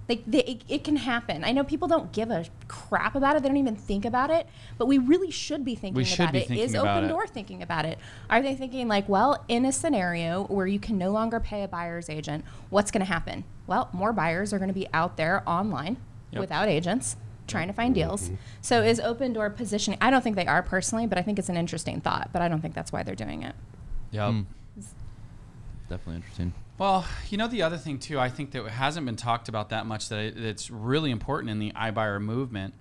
Like 0.10 0.24
they, 0.26 0.40
it, 0.44 0.62
it 0.70 0.84
can 0.84 0.96
happen. 0.96 1.44
I 1.44 1.52
know 1.52 1.64
people 1.64 1.88
don't 1.88 2.12
give 2.14 2.30
a 2.32 2.46
crap 2.68 3.16
about 3.16 3.36
it; 3.36 3.44
they 3.44 3.50
don't 3.50 3.58
even 3.58 3.76
think 3.76 4.06
about 4.06 4.30
it. 4.30 4.48
But 4.78 4.86
we 4.86 4.98
really 4.98 5.32
should 5.32 5.66
be 5.66 5.76
thinking 5.76 6.04
should 6.06 6.22
about 6.22 6.34
be 6.34 6.40
it. 6.40 6.48
thinking 6.48 6.66
Is 6.66 6.74
about 6.74 6.98
Open 6.98 7.10
it. 7.10 7.14
Door 7.14 7.28
thinking 7.28 7.62
about 7.62 7.86
it? 7.86 7.98
Are 8.30 8.42
they 8.42 8.56
thinking 8.56 8.88
like, 8.88 9.10
well, 9.10 9.44
in 9.48 9.66
a 9.66 9.72
scenario 9.72 10.46
where 10.46 10.66
you 10.68 10.80
can 10.80 10.98
no 10.98 11.12
longer 11.12 11.40
pay 11.40 11.64
a 11.64 11.68
buyer's 11.68 12.10
agent, 12.10 12.46
what's 12.70 12.90
going 12.90 13.06
to 13.06 13.12
happen? 13.12 13.44
Well, 13.68 13.90
more 13.92 14.14
buyers 14.14 14.54
are 14.54 14.60
going 14.60 14.70
to 14.70 14.74
be 14.74 14.88
out 14.94 15.18
there 15.18 15.44
online 15.48 15.98
Yep. 16.32 16.40
without 16.42 16.68
agents 16.70 17.16
trying 17.48 17.68
to 17.68 17.74
find 17.74 17.96
deals. 17.96 18.32
So 18.62 18.82
is 18.84 19.00
Opendoor 19.00 19.56
positioning? 19.56 19.98
I 20.02 20.10
don't 20.10 20.22
think 20.22 20.36
they 20.36 20.46
are 20.48 20.62
personally, 20.62 21.08
but 21.08 21.18
I 21.18 21.22
think 21.22 21.40
it's 21.40 21.48
an 21.48 21.56
interesting 21.56 22.02
thought. 22.02 22.30
But 22.34 22.42
I 22.42 22.50
don't 22.50 22.60
think 22.62 22.76
that's 22.76 22.92
why 22.92 23.04
they're 23.04 23.16
doing 23.16 23.44
it. 23.44 23.56
Yeah, 24.12 24.32
Hmm. 24.32 24.42
Definitely 25.90 26.16
interesting. 26.18 26.54
Well, 26.78 27.08
you 27.30 27.38
know 27.38 27.48
the 27.48 27.64
other 27.64 27.78
thing 27.78 27.98
too, 27.98 28.20
I 28.20 28.30
think 28.30 28.52
that 28.52 28.64
hasn't 28.68 29.06
been 29.06 29.16
talked 29.16 29.50
about 29.50 29.70
that 29.70 29.86
much 29.88 30.10
that 30.10 30.20
it, 30.20 30.42
that's 30.42 30.70
really 30.70 31.10
important 31.10 31.50
in 31.50 31.60
the 31.60 31.72
iBuyer 31.72 32.22
movement 32.22 32.76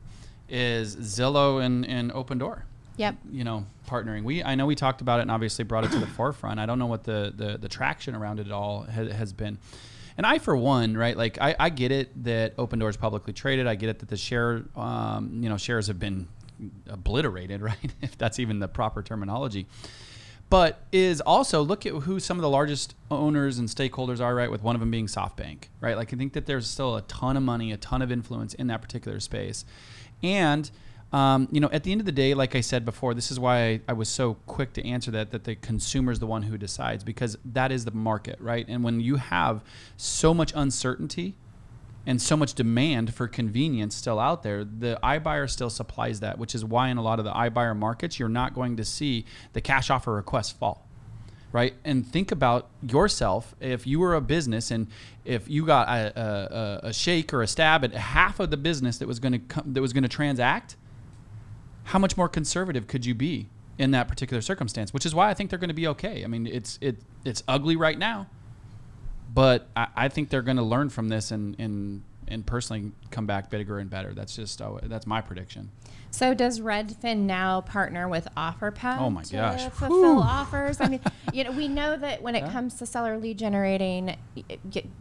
is 0.49 0.97
Zillow 0.97 1.65
and, 1.65 1.87
and 1.87 2.12
Opendoor. 2.12 2.62
Yep. 2.99 3.17
You 3.31 3.45
know, 3.45 3.67
partnering. 3.88 4.25
We 4.25 4.43
I 4.43 4.55
know 4.55 4.67
we 4.67 4.75
talked 4.75 5.00
about 5.00 5.19
it 5.19 5.23
and 5.23 5.31
obviously 5.31 5.65
brought 5.65 5.85
it 5.85 5.93
to 5.93 5.99
the 5.99 6.07
forefront. 6.19 6.61
I 6.61 6.67
don't 6.67 6.79
know 6.79 6.87
what 6.87 7.05
the 7.05 7.33
the, 7.35 7.59
the 7.59 7.69
traction 7.69 8.15
around 8.15 8.41
it 8.41 8.50
all 8.50 8.85
ha, 8.85 9.05
has 9.05 9.33
been. 9.33 9.59
And 10.19 10.25
I, 10.25 10.38
for 10.38 10.57
one, 10.57 10.97
right, 10.97 11.15
like 11.15 11.38
I, 11.41 11.55
I 11.59 11.69
get 11.69 11.93
it 11.93 12.25
that 12.25 12.57
Opendoor 12.57 12.88
is 12.88 12.97
publicly 12.97 13.35
traded. 13.35 13.67
I 13.67 13.75
get 13.75 13.91
it 13.91 13.99
that 13.99 14.09
the 14.09 14.17
share, 14.17 14.62
um, 14.75 15.43
you 15.43 15.50
know, 15.50 15.59
shares 15.59 15.88
have 15.88 15.99
been 15.99 16.26
obliterated, 16.88 17.61
right? 17.62 17.95
if 18.00 18.17
that's 18.17 18.38
even 18.38 18.59
the 18.59 18.69
proper 18.69 19.03
terminology 19.03 19.67
but 20.49 20.85
is 20.93 21.21
also 21.21 21.62
look 21.62 21.87
at 21.87 21.93
who 21.93 22.21
some 22.21 22.38
of 22.38 22.43
the 22.43 22.49
largest 22.49 22.95
owners 23.11 23.59
and 23.59 23.69
stakeholders 23.69 24.21
are, 24.21 24.35
right? 24.35 24.50
With 24.50 24.62
one 24.62 24.76
of 24.76 24.81
them 24.81 24.91
being 24.91 25.07
SoftBank, 25.07 25.65
right? 25.81 25.97
Like 25.97 26.12
I 26.12 26.17
think 26.17 26.35
that 26.35 26.47
there's 26.47 26.69
still 26.69 26.97
a 26.97 27.03
ton 27.03 27.37
of 27.37 27.43
money, 27.43 27.73
a 27.73 27.76
ton 27.76 28.03
of 28.03 28.12
influence 28.12 28.55
in 28.55 28.69
that 28.69 28.83
particular 28.83 29.21
space, 29.21 29.65
and 30.23 30.71
um, 31.12 31.49
you 31.53 31.61
know, 31.61 31.71
at 31.73 31.85
the 31.85 31.93
end 31.93 32.00
of 32.00 32.05
the 32.05 32.12
day, 32.12 32.35
like 32.35 32.57
I 32.57 32.61
said 32.61 32.85
before, 32.85 33.15
this 33.15 33.31
is 33.31 33.38
why 33.38 33.59
I, 33.59 33.81
I 33.88 33.93
was 33.93 34.09
so 34.09 34.35
quick 34.47 34.73
to 34.75 34.87
answer 34.87 35.11
that 35.12 35.31
that 35.31 35.45
the 35.45 35.55
consumer 35.55 36.11
is 36.11 36.19
the 36.19 36.26
one 36.26 36.43
who 36.43 36.59
decides 36.59 37.05
because 37.05 37.38
that 37.45 37.71
is 37.71 37.85
the 37.85 37.93
market, 37.93 38.41
right? 38.41 38.67
And 38.69 38.83
when 38.83 39.00
you 39.00 39.17
have 39.17 39.62
so 39.97 40.35
much 40.35 40.53
uncertainty 40.55 41.37
and 42.06 42.22
so 42.22 42.36
much 42.36 42.54
demand 42.54 43.12
for 43.12 43.26
convenience 43.26 43.94
still 43.96 44.20
out 44.20 44.44
there, 44.44 44.64
the 44.64 44.98
iBuyer 45.02 45.50
still 45.50 45.70
supplies 45.70 46.20
that, 46.20 46.38
which 46.38 46.54
is 46.54 46.64
why 46.64 46.88
in 46.88 46.96
a 46.96 47.02
lot 47.02 47.18
of 47.18 47.25
the 47.25 47.32
iBuyer 47.32 47.76
markets, 47.76 48.18
you're 48.18 48.28
not 48.28 48.54
going 48.54 48.76
to 48.76 48.84
see 48.84 49.25
the 49.52 49.60
cash 49.60 49.90
offer 49.90 50.14
requests 50.14 50.52
fall. 50.52 50.86
Right. 51.52 51.75
And 51.84 52.06
think 52.06 52.32
about 52.32 52.68
yourself. 52.82 53.54
If 53.60 53.86
you 53.86 53.98
were 53.98 54.14
a 54.14 54.20
business 54.20 54.70
and 54.70 54.88
if 55.25 55.48
you 55.48 55.64
got 55.64 55.88
a, 55.88 56.82
a, 56.84 56.88
a 56.88 56.92
shake 56.92 57.32
or 57.32 57.40
a 57.40 57.46
stab 57.46 57.82
at 57.82 57.94
half 57.94 58.40
of 58.40 58.50
the 58.50 58.58
business 58.58 58.98
that 58.98 59.08
was 59.08 59.18
going 59.20 59.32
to 59.32 59.38
come, 59.38 59.72
that 59.72 59.80
was 59.80 59.94
going 59.94 60.02
to 60.02 60.08
transact, 60.08 60.76
how 61.84 61.98
much 61.98 62.16
more 62.16 62.28
conservative 62.28 62.86
could 62.88 63.06
you 63.06 63.14
be 63.14 63.48
in 63.78 63.92
that 63.92 64.06
particular 64.06 64.42
circumstance? 64.42 64.92
Which 64.92 65.06
is 65.06 65.14
why 65.14 65.30
I 65.30 65.34
think 65.34 65.48
they're 65.48 65.58
going 65.58 65.68
to 65.68 65.75
be 65.75 65.86
okay. 65.88 66.25
I 66.25 66.26
mean, 66.26 66.46
it's 66.46 66.78
it 66.82 66.98
it's 67.25 67.42
ugly 67.48 67.76
right 67.76 67.98
now, 67.98 68.26
but 69.37 69.69
I, 69.76 69.87
I 69.95 70.09
think 70.09 70.31
they're 70.31 70.43
going 70.43 70.57
to 70.57 70.62
learn 70.64 70.88
from 70.88 71.09
this 71.11 71.31
and 71.31 71.55
and 71.61 72.02
and 72.26 72.45
personally 72.45 72.90
come 73.12 73.25
back 73.26 73.50
bigger 73.50 73.78
and 73.78 73.88
better. 73.88 74.12
That's 74.12 74.35
just 74.35 74.61
uh, 74.61 74.73
that's 74.85 75.07
my 75.07 75.21
prediction. 75.21 75.71
So 76.11 76.33
does 76.35 76.61
Redfin 76.61 77.19
now 77.19 77.61
partner 77.61 78.09
with 78.09 78.26
OfferPad 78.37 78.99
Oh 78.99 79.11
my 79.11 79.23
to 79.25 79.33
gosh. 79.37 79.69
fulfill 79.69 80.21
offers? 80.21 80.81
I 80.81 80.88
mean, 80.88 81.00
you 81.33 81.45
know, 81.45 81.52
we 81.52 81.69
know 81.69 81.95
that 81.97 82.23
when 82.23 82.35
it 82.35 82.50
comes 82.50 82.75
to 82.76 82.87
seller 82.87 83.19
lead 83.19 83.38
generating, 83.38 84.16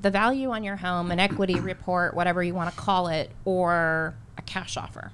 the 0.02 0.12
value 0.12 0.52
on 0.52 0.64
your 0.66 0.76
home, 0.76 1.12
an 1.12 1.20
equity 1.20 1.60
report, 1.60 2.14
whatever 2.16 2.44
you 2.44 2.54
want 2.54 2.70
to 2.70 2.78
call 2.80 3.08
it, 3.08 3.32
or 3.46 4.14
a 4.38 4.42
cash 4.42 4.76
offer. 4.76 5.12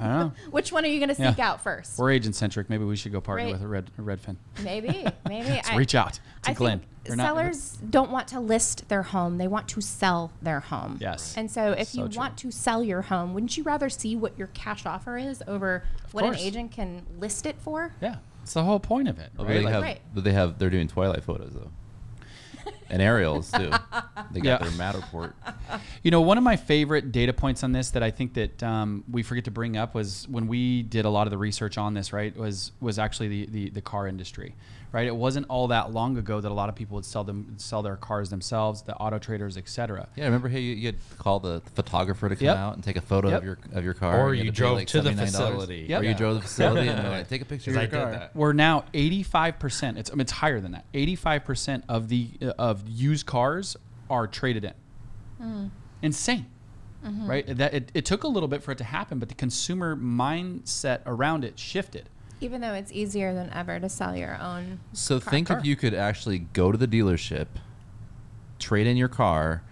I 0.00 0.04
don't 0.08 0.18
know. 0.18 0.32
Which 0.50 0.72
one 0.72 0.84
are 0.84 0.88
you 0.88 0.98
going 0.98 1.14
to 1.14 1.22
Yeah. 1.22 1.30
seek 1.30 1.38
out 1.38 1.62
first? 1.62 1.96
We're 1.98 2.10
agent 2.10 2.34
centric. 2.34 2.68
Maybe 2.68 2.84
we 2.84 2.96
should 2.96 3.12
go 3.12 3.20
partner 3.20 3.44
Right. 3.44 3.52
with 3.52 3.62
a 3.62 3.68
Red 3.68 3.90
a 3.96 4.02
Redfin. 4.02 4.36
Maybe, 4.64 5.06
maybe. 5.28 5.48
Let's 5.48 5.70
I- 5.70 5.76
reach 5.76 5.94
out 5.94 6.14
to 6.42 6.50
I 6.50 6.54
Glenn. 6.54 6.80
think 6.80 6.90
They're 7.04 7.16
not- 7.16 7.26
sellers 7.26 7.78
don't 7.90 8.10
want 8.10 8.28
to 8.28 8.40
list 8.40 8.88
their 8.88 9.02
home; 9.02 9.38
they 9.38 9.48
want 9.48 9.66
to 9.68 9.80
sell 9.80 10.30
their 10.40 10.60
home. 10.60 10.98
Yes. 11.00 11.34
And 11.36 11.50
so, 11.50 11.72
if 11.72 11.88
So 11.88 12.02
you 12.02 12.08
true. 12.08 12.18
want 12.18 12.36
to 12.38 12.50
sell 12.50 12.82
your 12.84 13.02
home, 13.02 13.34
wouldn't 13.34 13.56
you 13.56 13.64
rather 13.64 13.88
see 13.90 14.14
what 14.16 14.38
your 14.38 14.48
cash 14.48 14.86
offer 14.86 15.16
is 15.18 15.42
over 15.48 15.82
what 16.12 16.24
an 16.24 16.36
agent 16.36 16.70
can 16.72 17.02
list 17.18 17.44
it 17.46 17.56
for? 17.60 17.92
Yeah, 18.00 18.16
it's 18.42 18.54
the 18.54 18.62
whole 18.64 18.78
point 18.80 19.08
of 19.08 19.18
it, 19.18 19.30
but 19.36 19.46
right? 19.46 19.54
they 19.54 19.60
Like- 19.62 19.72
have, 19.74 19.82
Right. 19.82 20.00
they 20.14 20.32
have, 20.32 20.58
they're 20.58 20.70
doing 20.70 20.86
Twilight 20.88 21.24
photos 21.24 21.52
though, 21.54 21.70
and 22.88 23.02
aerials 23.02 23.50
too. 23.50 23.70
They 24.30 24.40
got 24.40 24.60
Yeah. 24.62 24.68
their 24.68 24.70
Matterport. 24.70 25.32
You 26.04 26.10
know, 26.12 26.20
one 26.20 26.38
of 26.38 26.44
my 26.44 26.54
favorite 26.56 27.10
data 27.10 27.32
points 27.32 27.64
on 27.64 27.72
this 27.72 27.90
that 27.90 28.02
I 28.04 28.10
think 28.12 28.34
that 28.34 28.62
um, 28.62 29.02
we 29.10 29.22
forget 29.24 29.44
to 29.46 29.50
bring 29.50 29.76
up 29.76 29.94
was 29.94 30.28
when 30.28 30.46
we 30.46 30.82
did 30.82 31.04
a 31.04 31.10
lot 31.10 31.26
of 31.26 31.30
the 31.32 31.38
research 31.38 31.78
on 31.78 31.94
this. 31.94 32.12
Right, 32.12 32.36
was 32.36 32.70
was 32.80 32.98
actually 32.98 33.28
the, 33.28 33.46
the 33.46 33.70
the 33.70 33.80
car 33.82 34.06
industry. 34.06 34.54
Right, 34.92 35.06
it 35.06 35.16
wasn't 35.16 35.46
all 35.48 35.68
that 35.68 35.90
long 35.90 36.18
ago 36.18 36.38
that 36.42 36.50
a 36.50 36.54
lot 36.54 36.68
of 36.68 36.74
people 36.74 36.96
would 36.96 37.06
sell 37.06 37.24
them 37.24 37.54
sell 37.56 37.80
their 37.82 37.96
cars 37.96 38.28
themselves, 38.28 38.82
the 38.82 38.94
auto 38.96 39.18
traders, 39.18 39.56
etc. 39.56 40.06
Yeah, 40.16 40.26
remember 40.26 40.50
how 40.50 40.58
you, 40.58 40.74
you'd 40.74 40.98
call 41.18 41.40
the 41.40 41.62
photographer 41.74 42.28
to 42.28 42.36
come 42.36 42.44
Yep. 42.44 42.56
out 42.58 42.74
and 42.74 42.84
take 42.84 42.96
a 42.96 43.00
photo 43.00 43.30
Yep. 43.30 43.38
of 43.38 43.44
your 43.44 43.58
of 43.72 43.84
your 43.84 43.94
car, 43.94 44.20
Or 44.20 44.28
and 44.30 44.38
you 44.38 44.44
had 44.44 44.54
pay, 44.54 44.58
drove 44.58 44.74
like, 44.76 44.88
to 44.88 45.00
the 45.00 45.12
facility. 45.14 45.86
Yep. 45.88 46.02
Or 46.02 46.04
you 46.04 46.12
drove 46.14 46.34
to 46.36 46.42
the 46.42 46.46
facility 46.46 46.88
and 46.88 47.08
like, 47.08 47.28
take 47.28 47.40
a 47.40 47.46
picture 47.46 47.70
of 47.70 47.76
'Cause 47.76 47.90
your 47.90 48.06
I 48.10 48.16
car. 48.18 48.30
We're 48.34 48.52
now 48.52 48.84
85%. 48.92 49.96
It's 49.96 50.10
I 50.10 50.12
mean, 50.14 50.20
it's 50.20 50.32
higher 50.32 50.60
than 50.60 50.72
that. 50.72 50.84
85% 50.92 51.84
of 51.88 52.08
the 52.08 52.28
uh, 52.42 52.52
of 52.58 52.86
used 52.86 53.24
cars 53.24 53.78
are 54.10 54.26
traded 54.26 54.64
in. 55.40 55.70
Insane. 56.02 56.46
Right? 57.02 57.46
That 57.56 57.74
it, 57.74 57.90
it 57.94 58.04
took 58.04 58.22
a 58.24 58.28
little 58.28 58.48
bit 58.48 58.62
for 58.62 58.70
it 58.72 58.78
to 58.78 58.84
happen, 58.84 59.18
but 59.18 59.28
the 59.30 59.34
consumer 59.34 59.96
mindset 59.96 61.00
around 61.06 61.44
it 61.44 61.58
shifted. 61.58 62.08
Even 62.42 62.60
though 62.60 62.74
it's 62.74 62.90
easier 62.92 63.32
than 63.32 63.50
ever 63.52 63.78
to 63.78 63.88
sell 63.88 64.16
your 64.16 64.36
own. 64.40 64.80
So 64.92 65.20
car- 65.20 65.30
think 65.30 65.48
car. 65.48 65.58
if 65.58 65.64
you 65.64 65.76
could 65.76 65.94
actually 65.94 66.40
go 66.40 66.72
to 66.72 66.76
the 66.76 66.88
dealership, 66.88 67.46
trade 68.58 68.86
in 68.88 68.96
your 68.96 69.08
car, 69.08 69.62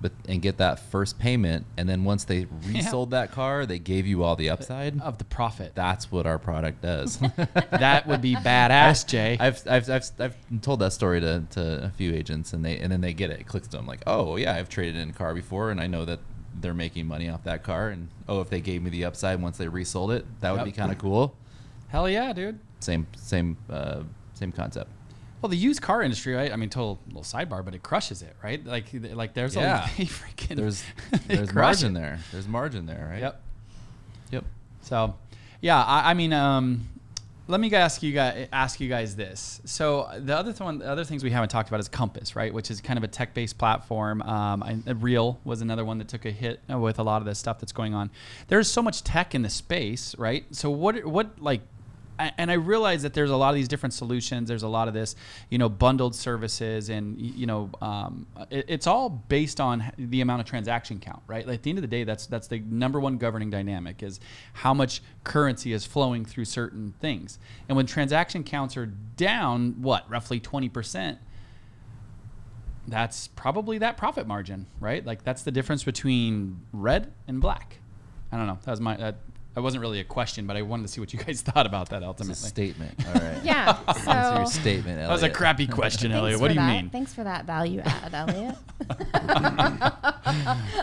but 0.00 0.12
and 0.28 0.40
get 0.42 0.56
that 0.58 0.78
first 0.78 1.18
payment, 1.18 1.66
and 1.76 1.86
then 1.88 2.04
once 2.04 2.24
they 2.24 2.46
resold 2.66 3.10
that 3.10 3.30
car, 3.30 3.66
they 3.66 3.78
gave 3.78 4.06
you 4.06 4.22
all 4.22 4.36
the 4.36 4.48
upside. 4.50 5.00
Of 5.02 5.18
the 5.18 5.24
profit. 5.24 5.72
That's 5.74 6.10
what 6.10 6.26
our 6.26 6.38
product 6.38 6.80
does. 6.82 7.18
that 7.70 8.06
would 8.06 8.22
be 8.22 8.34
badass, 8.34 9.06
Jay. 9.06 9.36
I've, 9.38 9.62
I've, 9.68 9.88
I've, 9.90 10.10
I've 10.18 10.36
told 10.62 10.80
that 10.80 10.92
story 10.94 11.20
to, 11.20 11.44
to 11.50 11.84
a 11.84 11.90
few 11.90 12.14
agents, 12.14 12.52
and 12.54 12.64
they 12.64 12.78
and 12.78 12.90
then 12.90 13.02
they 13.02 13.12
get 13.12 13.30
it. 13.30 13.40
It 13.40 13.46
clicks 13.46 13.68
to 13.68 13.76
them 13.76 13.86
like, 13.86 14.00
oh 14.06 14.36
yeah, 14.36 14.54
I've 14.54 14.68
traded 14.70 14.96
in 14.96 15.10
a 15.10 15.12
car 15.12 15.34
before, 15.34 15.70
and 15.70 15.78
I 15.80 15.86
know 15.86 16.04
that 16.06 16.20
they're 16.58 16.72
making 16.74 17.06
money 17.06 17.28
off 17.28 17.44
that 17.44 17.62
car. 17.62 17.88
And 17.88 18.08
oh, 18.28 18.40
if 18.40 18.48
they 18.48 18.60
gave 18.60 18.82
me 18.82 18.88
the 18.88 19.04
upside 19.04 19.42
once 19.42 19.58
they 19.58 19.68
resold 19.68 20.10
it, 20.12 20.24
that 20.40 20.52
would 20.52 20.58
Yep. 20.58 20.64
be 20.66 20.72
kind 20.72 20.90
of 20.92 20.98
cool. 20.98 21.34
Hell 21.94 22.10
yeah, 22.10 22.32
dude. 22.32 22.58
Same 22.80 23.06
same 23.16 23.56
uh, 23.70 24.02
same 24.32 24.50
concept. 24.50 24.90
Well, 25.40 25.48
the 25.48 25.56
used 25.56 25.80
car 25.80 26.02
industry, 26.02 26.34
right? 26.34 26.52
I 26.52 26.56
mean, 26.56 26.68
total 26.68 26.98
little 27.06 27.22
sidebar, 27.22 27.64
but 27.64 27.72
it 27.72 27.84
crushes 27.84 28.20
it, 28.20 28.34
right? 28.42 28.66
Like, 28.66 28.86
like 29.12 29.32
there's 29.32 29.54
Yeah. 29.54 29.84
a 29.84 29.88
freaking 29.88 30.56
There's 30.56 30.82
there's 31.28 31.54
margin 31.54 31.96
it. 31.96 32.00
there. 32.00 32.18
There's 32.32 32.48
margin 32.48 32.86
there, 32.86 33.08
right? 33.12 33.20
Yep. 33.20 33.40
Yep. 34.32 34.44
So, 34.82 35.14
yeah, 35.60 35.84
I, 35.84 36.10
I 36.10 36.14
mean, 36.14 36.32
um, 36.32 36.88
let 37.46 37.60
me 37.60 37.72
ask 37.72 38.02
you 38.02 38.12
guys 38.12 38.48
ask 38.52 38.80
you 38.80 38.88
guys 38.88 39.14
this. 39.14 39.60
So 39.64 40.08
the 40.18 40.36
other 40.36 40.50
th- 40.50 40.62
one, 40.62 40.80
the 40.80 40.90
other 40.90 41.04
things 41.04 41.22
we 41.22 41.30
haven't 41.30 41.50
talked 41.50 41.68
about 41.68 41.78
is 41.78 41.86
Compass, 41.88 42.34
right? 42.34 42.52
Which 42.52 42.72
is 42.72 42.80
kind 42.80 42.96
of 42.96 43.04
a 43.04 43.08
tech-based 43.08 43.56
platform. 43.56 44.20
Um, 44.22 44.64
I, 44.64 44.78
uh, 44.90 44.94
Real 44.96 45.38
was 45.44 45.60
another 45.60 45.84
one 45.84 45.98
that 45.98 46.08
took 46.08 46.24
a 46.24 46.32
hit 46.32 46.58
uh, 46.68 46.76
with 46.76 46.98
a 46.98 47.04
lot 47.04 47.22
of 47.22 47.26
the 47.26 47.36
stuff 47.36 47.60
that's 47.60 47.70
going 47.72 47.94
on. 47.94 48.10
There's 48.48 48.68
so 48.68 48.82
much 48.82 49.04
tech 49.04 49.32
in 49.34 49.42
the 49.42 49.50
space, 49.50 50.16
right? 50.18 50.44
So 50.52 50.70
what 50.70 51.04
what 51.04 51.40
like 51.40 51.60
and 52.18 52.50
I 52.50 52.54
realize 52.54 53.02
that 53.02 53.14
there's 53.14 53.30
a 53.30 53.36
lot 53.36 53.50
of 53.50 53.54
these 53.56 53.68
different 53.68 53.92
solutions. 53.92 54.48
There's 54.48 54.62
a 54.62 54.68
lot 54.68 54.88
of 54.88 54.94
this, 54.94 55.16
you 55.50 55.58
know, 55.58 55.68
bundled 55.68 56.14
services, 56.14 56.88
and 56.88 57.20
you 57.20 57.46
know, 57.46 57.70
um, 57.82 58.26
it, 58.50 58.66
it's 58.68 58.86
all 58.86 59.08
based 59.08 59.60
on 59.60 59.92
the 59.98 60.20
amount 60.20 60.40
of 60.40 60.46
transaction 60.46 61.00
count, 61.00 61.22
right? 61.26 61.46
Like 61.46 61.56
at 61.56 61.62
the 61.62 61.70
end 61.70 61.78
of 61.78 61.82
the 61.82 61.88
day, 61.88 62.04
that's 62.04 62.26
that's 62.26 62.46
the 62.46 62.60
number 62.60 63.00
one 63.00 63.18
governing 63.18 63.50
dynamic 63.50 64.02
is 64.02 64.20
how 64.52 64.74
much 64.74 65.02
currency 65.24 65.72
is 65.72 65.84
flowing 65.84 66.24
through 66.24 66.44
certain 66.44 66.94
things. 67.00 67.38
And 67.68 67.76
when 67.76 67.86
transaction 67.86 68.44
counts 68.44 68.76
are 68.76 68.86
down, 68.86 69.82
what 69.82 70.08
roughly 70.08 70.40
twenty 70.40 70.68
percent, 70.68 71.18
that's 72.86 73.28
probably 73.28 73.78
that 73.78 73.96
profit 73.96 74.26
margin, 74.26 74.66
right? 74.78 75.04
Like 75.04 75.24
that's 75.24 75.42
the 75.42 75.50
difference 75.50 75.82
between 75.84 76.60
red 76.72 77.12
and 77.26 77.40
black. 77.40 77.78
I 78.30 78.36
don't 78.36 78.46
know. 78.46 78.58
That 78.64 78.70
was 78.70 78.80
my. 78.80 78.96
That, 78.96 79.16
that 79.54 79.62
wasn't 79.62 79.80
really 79.82 80.00
a 80.00 80.04
question, 80.04 80.46
but 80.46 80.56
I 80.56 80.62
wanted 80.62 80.82
to 80.82 80.88
see 80.88 81.00
what 81.00 81.12
you 81.12 81.18
guys 81.18 81.40
thought 81.42 81.66
about 81.66 81.90
that 81.90 82.02
ultimately. 82.02 82.32
It's 82.32 82.44
a 82.44 82.48
statement. 82.48 82.94
All 83.06 83.14
right. 83.14 83.38
Yeah. 83.44 83.78
That's 83.86 84.06
your 84.06 84.46
So. 84.46 84.60
statement. 84.60 84.98
That 84.98 85.08
was 85.10 85.22
a 85.22 85.30
crappy 85.30 85.66
question, 85.66 86.10
Elliot. 86.12 86.40
What 86.40 86.48
do 86.48 86.54
you 86.54 86.60
that. 86.60 86.82
mean? 86.82 86.90
Thanks 86.90 87.14
for 87.14 87.24
that 87.24 87.44
value 87.44 87.80
add, 87.84 88.12
Elliot. 88.28 88.56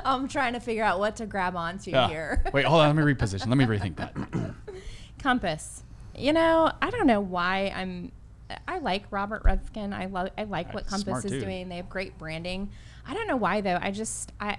I'm 0.05 0.27
trying 0.27 0.53
to 0.53 0.59
figure 0.59 0.83
out 0.83 0.99
what 0.99 1.15
to 1.17 1.25
grab 1.25 1.55
onto 1.55 1.91
Yeah. 1.91 2.07
here. 2.07 2.43
Wait, 2.53 2.65
hold 2.65 2.81
on. 2.81 2.95
Let 2.95 3.05
me 3.05 3.13
reposition. 3.13 3.47
Let 3.47 3.57
me 3.57 3.65
rethink 3.65 3.95
that. 3.97 4.15
Compass. 5.21 5.83
You 6.15 6.33
know, 6.33 6.71
I 6.81 6.89
don't 6.89 7.07
know 7.07 7.21
why 7.21 7.71
I'm 7.75 8.11
I 8.67 8.79
like 8.79 9.03
Robert 9.11 9.43
Reffkin. 9.43 9.93
I 9.93 10.07
love 10.07 10.29
I 10.37 10.43
like 10.43 10.73
what 10.73 10.85
Compass 10.87 11.23
is 11.25 11.31
dude. 11.31 11.41
doing. 11.43 11.69
They 11.69 11.77
have 11.77 11.89
great 11.89 12.17
branding. 12.17 12.69
I 13.07 13.13
don't 13.13 13.27
know 13.27 13.37
why 13.37 13.61
though. 13.61 13.77
I 13.81 13.91
just 13.91 14.31
I 14.39 14.57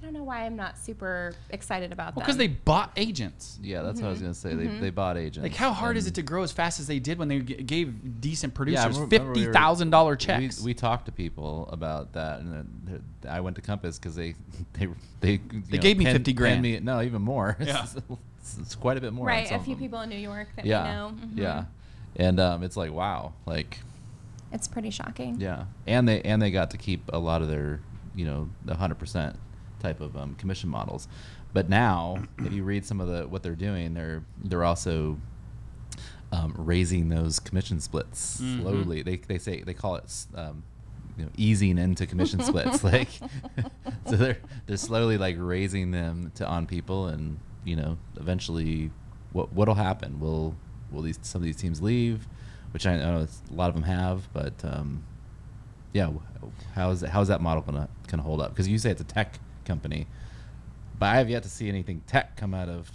I 0.00 0.04
don't 0.06 0.14
know 0.14 0.22
why 0.24 0.46
I'm 0.46 0.56
not 0.56 0.78
super 0.78 1.34
excited 1.50 1.92
about 1.92 2.14
that. 2.14 2.16
Well, 2.16 2.24
because 2.24 2.38
they 2.38 2.46
bought 2.46 2.90
agents. 2.96 3.58
Yeah, 3.62 3.82
that's 3.82 4.00
what 4.00 4.06
I 4.08 4.10
was 4.10 4.20
gonna 4.22 4.32
say. 4.32 4.50
Mm-hmm. 4.52 4.74
They, 4.76 4.80
they 4.80 4.90
bought 4.90 5.18
agents. 5.18 5.42
Like, 5.42 5.54
how 5.54 5.72
hard 5.72 5.98
is 5.98 6.06
it 6.06 6.14
to 6.14 6.22
grow 6.22 6.42
as 6.42 6.52
fast 6.52 6.80
as 6.80 6.86
they 6.86 6.98
did 6.98 7.18
when 7.18 7.28
they 7.28 7.40
g- 7.40 7.54
gave 7.56 8.20
decent 8.20 8.54
I 8.54 8.56
producers 8.56 8.84
remember- 8.98 9.04
remember 9.16 9.32
we 9.32 9.34
fifty 9.40 9.46
were- 9.48 9.52
thousand 9.52 9.90
dollar 9.90 10.16
checks? 10.16 10.60
We, 10.60 10.66
we 10.70 10.74
talked 10.74 11.04
to 11.06 11.12
people 11.12 11.68
about 11.70 12.14
that, 12.14 12.40
and 12.40 12.50
then 12.52 13.02
I 13.28 13.40
went 13.40 13.56
to 13.56 13.62
Compass 13.62 13.98
because 13.98 14.14
they 14.16 14.34
they 14.72 14.88
they 15.20 15.32
you 15.32 15.40
They 15.68 15.76
know, 15.76 15.82
gave 15.82 15.98
me 15.98 16.04
50 16.06 16.32
grand. 16.32 16.62
Me, 16.62 16.80
no, 16.80 17.02
even 17.02 17.20
more. 17.22 17.56
Yeah. 17.60 17.84
it's, 18.40 18.56
it's 18.58 18.74
quite 18.74 18.96
a 18.96 19.00
bit 19.02 19.12
more. 19.12 19.28
on 19.30 19.36
right, 19.36 19.48
some 19.48 19.56
a 19.56 19.58
of 19.58 19.64
few 19.66 19.74
them. 19.74 19.82
people 19.82 20.00
in 20.00 20.08
New 20.08 20.16
York 20.16 20.48
that 20.56 20.64
Yeah, 20.64 20.82
we 20.84 20.88
know. 21.12 21.26
Mhm. 21.26 21.36
yeah, 21.38 21.64
and 22.16 22.40
um, 22.40 22.62
it's 22.62 22.76
like 22.76 22.90
wow, 22.90 23.34
like 23.44 23.78
It's 24.50 24.66
pretty 24.66 24.88
shocking. 24.90 25.36
yeah, 25.38 25.64
and 25.86 26.08
they 26.08 26.22
and 26.22 26.40
they 26.40 26.50
got 26.50 26.70
to 26.70 26.78
keep 26.78 27.02
a 27.12 27.18
lot 27.18 27.42
of 27.42 27.48
their 27.48 27.80
you 28.14 28.24
know 28.24 28.48
the 28.64 28.74
hundred 28.74 28.98
percent 28.98 29.36
type 29.80 30.00
of 30.00 30.16
um, 30.16 30.34
commission 30.36 30.68
models, 30.70 31.08
but 31.52 31.68
now 31.68 32.22
if 32.38 32.52
you 32.52 32.62
read 32.62 32.84
some 32.84 33.00
of 33.00 33.08
the 33.08 33.26
what 33.26 33.42
they're 33.42 33.54
doing, 33.56 33.94
they're 33.94 34.22
they're 34.44 34.64
also 34.64 35.18
um, 36.32 36.54
raising 36.56 37.08
those 37.08 37.40
commission 37.40 37.80
splits 37.80 38.40
Mhm. 38.40 38.60
slowly. 38.60 39.02
They 39.02 39.16
they 39.16 39.38
say 39.38 39.62
they 39.62 39.74
call 39.74 39.96
it 39.96 40.12
um, 40.36 40.62
you 41.18 41.24
know 41.24 41.30
easing 41.36 41.76
into 41.78 42.06
commission 42.06 42.40
splits. 42.40 42.84
Like 42.90 43.08
so 44.06 44.16
they're 44.16 44.38
they're 44.66 44.76
slowly 44.76 45.18
like 45.18 45.36
raising 45.38 45.90
them 45.90 46.30
to 46.36 46.46
on 46.46 46.66
people 46.66 47.06
and 47.06 47.38
you 47.64 47.76
know 47.76 47.98
eventually 48.16 48.90
what 49.32 49.52
what'll 49.52 49.74
happen? 49.74 50.20
Will 50.20 50.54
will 50.92 51.02
these 51.02 51.18
some 51.22 51.40
of 51.40 51.44
these 51.46 51.56
teams 51.56 51.82
leave? 51.82 52.26
Which 52.72 52.86
I 52.86 52.96
know 52.96 53.26
a 53.50 53.54
lot 53.54 53.68
of 53.68 53.74
them 53.74 53.82
have 53.84 54.32
but 54.32 54.54
um, 54.64 55.02
yeah 55.92 56.10
how 56.74 56.90
is 56.90 57.00
how 57.02 57.20
is 57.20 57.26
that 57.28 57.40
model 57.40 57.62
gonna 57.64 57.88
gonna 58.06 58.22
hold 58.22 58.40
up? 58.40 58.50
Because 58.52 58.68
you 58.68 58.78
say 58.78 58.90
it's 58.92 59.00
a 59.00 59.04
tech 59.04 59.40
company 59.64 60.06
but 60.98 61.06
I 61.06 61.16
have 61.16 61.30
yet 61.30 61.42
to 61.44 61.48
see 61.48 61.68
anything 61.68 62.02
tech 62.06 62.36
come 62.36 62.52
out 62.54 62.68
of 62.68 62.90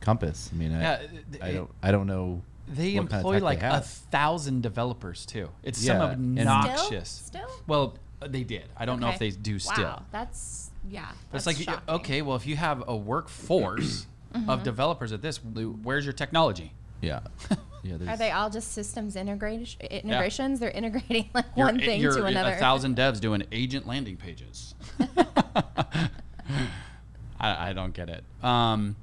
Compass 0.00 0.50
I 0.52 0.56
mean 0.56 0.72
I, 0.74 0.80
Yeah, 0.80 1.06
I 1.42 1.52
don't 1.52 1.70
I 1.82 1.90
don't 1.90 2.06
know 2.06 2.42
They 2.68 2.94
what 2.98 3.08
kind 3.10 3.12
of 3.12 3.12
employ 3.18 3.32
tech 3.34 3.40
they 3.40 3.44
like 3.44 3.62
a 3.62 3.80
thousand 3.80 4.62
developers 4.62 5.26
too. 5.26 5.48
It's 5.62 5.82
Yeah, 5.84 5.98
some 5.98 6.10
obnoxious. 6.38 7.08
Still? 7.08 7.48
Still? 7.48 7.60
Well, 7.66 7.94
uh, 8.22 8.28
they 8.28 8.42
did. 8.44 8.64
I 8.76 8.84
don't 8.86 8.98
know 9.00 9.10
if 9.10 9.18
they 9.18 9.30
do 9.30 9.54
Wow, 9.54 9.58
still. 9.58 10.02
that's 10.12 10.70
yeah. 10.88 11.08
But 11.30 11.36
it's 11.38 11.46
like 11.46 11.56
shocking. 11.56 11.94
okay, 11.96 12.22
well, 12.22 12.36
if 12.36 12.46
you 12.46 12.56
have 12.56 12.82
a 12.88 12.96
workforce 12.96 14.06
Mm-hmm. 14.34 14.50
of 14.50 14.64
developers 14.64 15.12
at 15.12 15.22
this, 15.22 15.38
where's 15.42 16.04
your 16.04 16.12
technology? 16.12 16.72
yeah 17.00 17.20
yeah 17.82 17.94
Are 18.08 18.16
they 18.16 18.30
all 18.32 18.50
just 18.50 18.72
systems 18.72 19.16
integration 19.16 19.80
integrations? 19.86 20.60
They're 20.60 20.70
integrating 20.70 21.30
like 21.34 21.44
You're- 21.56 21.70
one 21.72 21.78
thing 21.80 22.00
you're 22.02 22.12
to 22.16 22.24
another. 22.24 22.52
A 22.54 22.58
thousand 22.58 22.96
devs 22.96 23.18
doing 23.20 23.44
agent 23.52 23.86
landing 23.86 24.16
pages. 24.16 24.74
I, 27.40 27.70
I 27.70 27.72
don't 27.72 27.94
get 27.94 28.08
it. 28.08 28.24
Um, 28.42 28.96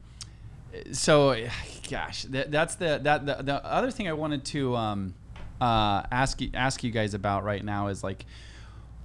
so, 0.91 1.35
gosh, 1.89 2.23
that, 2.23 2.51
that's 2.51 2.75
the 2.75 2.99
that 3.03 3.25
the, 3.25 3.43
the 3.43 3.65
other 3.65 3.91
thing 3.91 4.07
I 4.07 4.13
wanted 4.13 4.45
to 4.45 4.75
um, 4.75 5.13
uh, 5.61 6.03
ask 6.11 6.41
you, 6.41 6.49
ask 6.53 6.83
you 6.83 6.91
guys 6.91 7.13
about 7.13 7.43
right 7.43 7.63
now 7.63 7.87
is 7.87 8.03
like, 8.03 8.25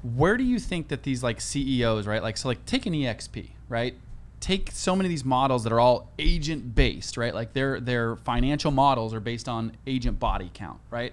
where 0.02 0.36
do 0.36 0.44
you 0.44 0.58
think 0.58 0.88
that 0.88 1.02
these 1.02 1.22
like 1.22 1.40
CEOs, 1.40 2.06
right? 2.06 2.22
Like, 2.22 2.36
so 2.36 2.48
like 2.48 2.64
take 2.66 2.86
an 2.86 2.92
EXP, 2.92 3.48
right? 3.68 3.94
Take 4.40 4.70
so 4.70 4.94
many 4.94 5.08
of 5.08 5.10
these 5.10 5.24
models 5.24 5.64
that 5.64 5.72
are 5.72 5.80
all 5.80 6.10
agent 6.18 6.74
based, 6.74 7.16
right? 7.16 7.34
Like 7.34 7.52
their 7.52 7.80
their 7.80 8.16
financial 8.16 8.70
models 8.70 9.12
are 9.12 9.20
based 9.20 9.48
on 9.48 9.72
agent 9.86 10.18
body 10.18 10.50
count, 10.54 10.78
right? 10.90 11.12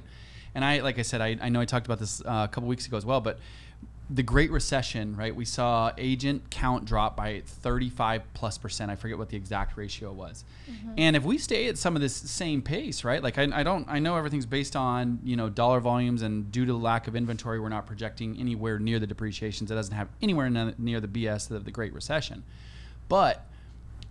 And 0.53 0.63
I, 0.63 0.79
like 0.81 0.99
I 0.99 1.01
said, 1.01 1.21
I, 1.21 1.37
I 1.41 1.49
know 1.49 1.59
I 1.59 1.65
talked 1.65 1.85
about 1.85 1.99
this 1.99 2.21
uh, 2.21 2.45
a 2.45 2.47
couple 2.47 2.69
weeks 2.69 2.87
ago 2.87 2.95
as 2.95 3.05
well, 3.05 3.19
but 3.19 3.39
the 4.09 4.23
Great 4.23 4.51
Recession, 4.51 5.15
right? 5.15 5.35
We 5.35 5.45
saw 5.45 5.91
agent 5.97 6.51
count 6.51 6.85
drop 6.85 7.17
by 7.17 7.41
35 7.45 8.21
plus 8.33 8.57
percent. 8.57 8.91
I 8.91 8.95
forget 8.95 9.17
what 9.17 9.29
the 9.29 9.37
exact 9.37 9.77
ratio 9.77 10.11
was. 10.11 10.43
Mm-hmm. 10.69 10.93
And 10.97 11.15
if 11.15 11.23
we 11.23 11.37
stay 11.39 11.67
at 11.67 11.77
some 11.77 11.95
of 11.95 12.01
this 12.01 12.15
same 12.15 12.61
pace, 12.61 13.03
right? 13.03 13.23
Like 13.23 13.37
I, 13.39 13.47
I 13.51 13.63
don't, 13.63 13.87
I 13.89 13.99
know 13.99 14.15
everything's 14.15 14.45
based 14.45 14.75
on 14.75 15.19
you 15.23 15.35
know 15.35 15.49
dollar 15.49 15.79
volumes, 15.79 16.21
and 16.21 16.51
due 16.51 16.65
to 16.65 16.71
the 16.71 16.77
lack 16.77 17.07
of 17.07 17.15
inventory, 17.15 17.59
we're 17.59 17.69
not 17.69 17.87
projecting 17.87 18.37
anywhere 18.37 18.77
near 18.77 18.99
the 18.99 19.07
depreciations. 19.07 19.71
It 19.71 19.75
doesn't 19.75 19.95
have 19.95 20.09
anywhere 20.21 20.49
ne- 20.49 20.75
near 20.77 21.01
the 21.01 21.07
BS 21.07 21.49
of 21.49 21.65
the 21.65 21.71
Great 21.71 21.93
Recession. 21.93 22.43
But 23.09 23.47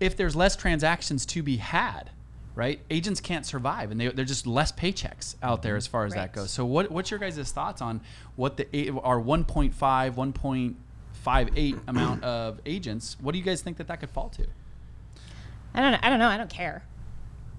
if 0.01 0.17
there's 0.17 0.35
less 0.35 0.57
transactions 0.57 1.25
to 1.27 1.43
be 1.43 1.59
had, 1.59 2.11
right? 2.55 2.81
Agents 2.91 3.21
can't 3.21 3.45
survive, 3.45 3.91
and 3.91 4.01
they, 4.01 4.09
they're 4.09 4.25
just 4.25 4.47
less 4.47 4.73
paychecks 4.73 5.37
out 5.43 5.63
there 5.63 5.77
as 5.77 5.87
far 5.87 6.05
as 6.05 6.15
that 6.15 6.33
goes. 6.33 6.51
So, 6.51 6.65
what 6.65 6.91
what's 6.91 7.11
your 7.11 7.21
guys' 7.21 7.53
thoughts 7.53 7.83
on 7.83 8.01
what 8.37 8.57
the 8.57 8.91
our 9.03 9.21
1.5, 9.21 9.75
1.58 9.75 11.81
amount 11.89 12.25
of 12.25 12.61
agents? 12.67 13.17
What 13.21 13.33
do 13.33 13.39
you 13.39 13.45
guys 13.45 13.63
think 13.63 13.79
that 13.79 13.89
that 13.89 14.01
could 14.01 14.11
fall 14.11 14.29
to? 14.31 14.47
I 15.75 15.81
don't 15.81 15.93
know. 15.93 15.99
I 16.03 16.11
don't 16.11 16.19
know. 16.19 16.29
I 16.29 16.37
don't 16.37 16.51
care. 16.51 16.85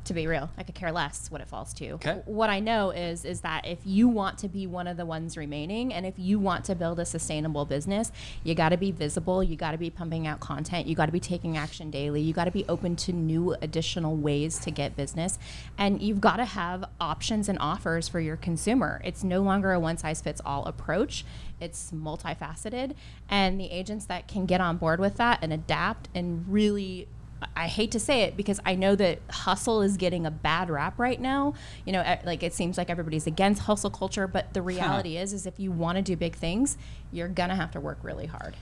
To 0.06 0.14
be 0.14 0.28
real, 0.28 0.52
I 0.56 0.62
could 0.62 0.76
care 0.76 0.92
less 0.92 1.32
what 1.32 1.42
it 1.42 1.48
falls 1.48 1.74
to. 1.74 1.90
Okay. 1.94 2.22
What 2.26 2.52
I 2.52 2.60
know 2.60 2.92
is 2.92 3.26
is 3.26 3.42
that 3.42 3.66
if 3.66 3.80
you 3.86 4.08
want 4.08 4.38
to 4.40 4.48
be 4.48 4.68
one 4.68 4.86
of 4.86 4.98
the 4.98 5.06
ones 5.06 5.36
remaining, 5.36 5.92
and 5.92 6.06
if 6.06 6.14
you 6.20 6.38
want 6.38 6.64
to 6.66 6.76
build 6.76 7.00
a 7.00 7.06
sustainable 7.06 7.66
business, 7.66 8.12
you 8.44 8.54
got 8.54 8.70
to 8.70 8.78
be 8.78 8.92
visible. 8.92 9.42
You 9.42 9.56
got 9.56 9.72
to 9.72 9.80
be 9.80 9.90
pumping 9.90 10.28
out 10.28 10.40
content. 10.40 10.86
You 10.86 10.96
got 10.96 11.08
to 11.08 11.12
be 11.12 11.20
taking 11.20 11.58
action 11.58 11.90
daily. 11.90 12.22
You 12.22 12.34
got 12.34 12.46
to 12.46 12.52
be 12.52 12.66
open 12.70 12.96
to 12.98 13.14
new 13.14 13.56
additional 13.64 14.16
ways 14.16 14.60
to 14.60 14.70
get 14.70 14.96
business, 14.96 15.40
and 15.76 16.00
you've 16.04 16.22
got 16.22 16.38
to 16.38 16.46
have 16.46 16.86
options 17.02 17.50
and 17.50 17.58
offers 17.60 18.08
for 18.08 18.20
your 18.20 18.36
consumer. 18.36 19.02
It's 19.04 19.24
no 19.24 19.42
longer 19.42 19.72
a 19.72 19.80
one 19.80 19.98
size 19.98 20.22
fits 20.22 20.40
all 20.46 20.66
approach. 20.66 21.26
It's 21.60 21.92
multifaceted, 21.92 22.94
and 23.28 23.60
the 23.60 23.72
agents 23.72 24.06
that 24.06 24.28
can 24.28 24.46
get 24.46 24.62
on 24.62 24.78
board 24.78 25.00
with 25.00 25.18
that 25.18 25.40
and 25.42 25.52
adapt 25.52 26.10
and 26.14 26.46
really 26.48 27.08
I 27.56 27.68
hate 27.68 27.92
to 27.92 28.00
say 28.00 28.22
it 28.22 28.38
because 28.38 28.60
I 28.66 28.76
know 28.76 28.96
that 28.96 29.20
hustle 29.30 29.82
is 29.82 29.98
getting 29.98 30.26
a 30.26 30.32
bad 30.32 30.70
rap 30.70 30.98
right 30.98 31.20
now. 31.20 31.54
You 31.86 31.94
know, 31.94 32.18
like 32.26 32.44
it 32.44 32.54
seems 32.54 32.78
like 32.78 32.90
everybody's 32.90 33.28
against 33.28 33.64
hustle 33.64 33.90
culture, 33.90 34.28
but 34.28 34.54
the 34.54 34.62
reality 34.62 35.18
is, 35.18 35.34
is 35.34 35.46
if 35.46 35.60
you 35.60 35.72
want 35.72 35.98
to 35.98 36.02
do 36.02 36.16
big 36.16 36.36
things, 36.36 36.78
you're 37.12 37.28
gonna 37.28 37.56
have 37.56 37.72
to 37.72 37.80
work 37.80 38.00
really 38.04 38.26
hard. 38.26 38.56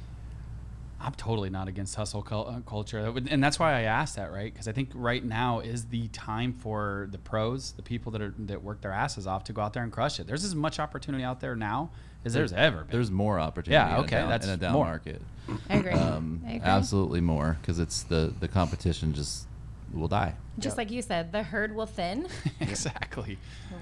I'm 0.99 1.13
totally 1.15 1.49
not 1.49 1.67
against 1.67 1.95
hustle 1.95 2.25
uh, 2.31 2.61
culture, 2.61 3.13
and 3.29 3.43
that's 3.43 3.59
why 3.59 3.73
I 3.73 3.81
asked 3.81 4.15
that, 4.15 4.31
right? 4.31 4.51
Because 4.51 4.69
I 4.69 4.71
think 4.71 4.91
right 4.93 5.23
now 5.23 5.59
is 5.59 5.85
the 5.85 6.07
time 6.09 6.53
for 6.53 7.09
the 7.11 7.17
pros, 7.17 7.73
the 7.73 7.81
people 7.81 8.11
that 8.13 8.21
are 8.21 8.33
that 8.39 8.63
work 8.63 8.81
their 8.81 8.93
asses 8.93 9.27
off, 9.27 9.43
to 9.45 9.53
go 9.53 9.61
out 9.61 9.73
there 9.73 9.83
and 9.83 9.91
crush 9.91 10.19
it. 10.19 10.27
There's 10.27 10.45
as 10.45 10.55
much 10.55 10.79
opportunity 10.79 11.23
out 11.23 11.41
there 11.41 11.55
now 11.55 11.91
as 12.25 12.33
there's 12.33 12.53
ever 12.53 12.79
been. 12.83 12.91
there's 12.91 13.11
more 13.11 13.39
opportunity 13.39 13.73
Yeah, 13.73 13.97
in, 13.99 14.03
okay, 14.05 14.15
a 14.15 14.19
down, 14.19 14.29
that's 14.29 14.47
in 14.47 14.53
a 14.53 14.57
down 14.57 14.73
more. 14.73 14.85
market 14.85 15.21
I 15.69 15.75
agree. 15.77 15.91
um, 15.91 16.41
I 16.47 16.51
agree. 16.53 16.61
absolutely 16.67 17.21
more 17.21 17.57
because 17.61 17.79
it's 17.79 18.03
the 18.03 18.33
the 18.39 18.47
competition 18.47 19.13
just 19.13 19.45
will 19.93 20.07
die 20.07 20.35
Just 20.57 20.77
like 20.77 20.89
you 20.91 21.01
said, 21.01 21.31
the 21.31 21.43
herd 21.43 21.75
will 21.75 21.85
thin. 21.85 22.27
exactly. 22.59 23.37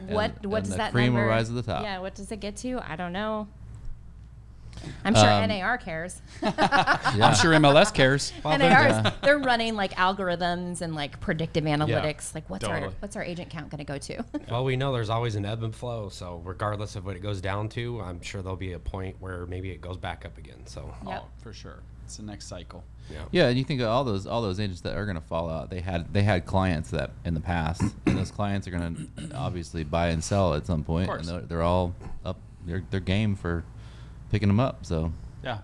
what 0.07 0.31
And- 0.41 0.51
what 0.51 0.57
and 0.57 0.65
does 0.65 0.69
the 0.71 0.77
that 0.77 0.91
cream 0.91 1.13
will 1.13 1.19
number? 1.21 1.29
rise 1.35 1.47
to 1.47 1.53
the 1.53 1.61
top. 1.63 1.83
Yeah, 1.83 1.99
what 1.99 2.15
does 2.15 2.31
it 2.31 2.39
get 2.39 2.55
to? 2.57 2.79
I 2.85 2.95
don't 2.95 3.13
know. 3.13 3.47
I'm 5.05 5.15
sure 5.15 5.29
Um, 5.29 5.47
NAR 5.49 5.77
cares. 5.77 6.21
I'm 6.43 7.35
sure 7.35 7.51
MLS 7.53 7.93
cares. 7.93 8.31
NAR 8.43 8.87
is 8.87 9.11
they're 9.21 9.39
running 9.39 9.75
like 9.75 9.93
algorithms 9.93 10.81
and 10.81 10.95
like 10.95 11.19
predictive 11.19 11.63
analytics. 11.65 12.33
like 12.35 12.49
what's 12.49 12.63
our 12.65 12.75
totally. 12.79 12.95
what's 12.99 13.15
our 13.15 13.23
agent 13.23 13.49
count 13.49 13.69
going 13.69 13.79
to 13.79 13.83
go 13.85 13.97
to? 13.97 14.23
Well, 14.51 14.63
we 14.65 14.75
know 14.75 14.91
there's 14.91 15.09
always 15.09 15.35
an 15.35 15.45
ebb 15.45 15.63
and 15.63 15.73
flow. 15.73 16.09
So 16.09 16.41
regardless 16.43 16.95
of 16.95 17.05
what 17.05 17.15
it 17.15 17.19
goes 17.21 17.41
down 17.41 17.69
to, 17.69 18.01
I'm 18.01 18.21
sure 18.21 18.41
there'll 18.41 18.55
be 18.57 18.73
a 18.73 18.79
point 18.79 19.15
where 19.19 19.45
maybe 19.45 19.71
it 19.71 19.81
goes 19.81 19.97
back 19.97 20.25
up 20.25 20.37
again. 20.37 20.65
So 20.65 20.93
Yep. 21.07 21.21
Oh, 21.23 21.27
for 21.41 21.53
sure. 21.53 21.79
It's 22.05 22.17
the 22.17 22.23
next 22.23 22.47
cycle. 22.47 22.83
yeah. 23.09 23.19
Yeah, 23.31 23.47
and 23.47 23.57
you 23.57 23.63
think 23.63 23.79
of 23.79 23.87
all 23.87 24.03
those 24.03 24.27
all 24.27 24.41
those 24.41 24.59
agents 24.59 24.81
that 24.81 24.97
are 24.97 25.05
going 25.05 25.15
to 25.15 25.25
fall 25.25 25.49
out. 25.49 25.69
They 25.69 25.79
had 25.79 26.11
they 26.13 26.23
had 26.23 26.45
clients 26.45 26.89
that 26.91 27.11
in 27.23 27.33
the 27.33 27.39
past, 27.39 27.81
and 28.05 28.17
those 28.17 28.31
clients 28.31 28.67
are 28.67 28.71
going 28.71 29.09
to 29.17 29.35
obviously 29.35 29.83
buy 29.85 30.09
and 30.09 30.21
sell 30.21 30.53
at 30.55 30.65
some 30.65 30.83
point, 30.83 31.07
course. 31.07 31.27
and 31.27 31.29
they're, 31.39 31.47
they're 31.47 31.61
all 31.61 31.95
up. 32.25 32.37
They're 32.65 32.83
they're 32.91 32.99
game 32.99 33.35
for 33.35 33.63
picking 34.31 34.47
them 34.47 34.59
up. 34.59 34.85
So 34.85 35.11
Yeah. 35.43 35.59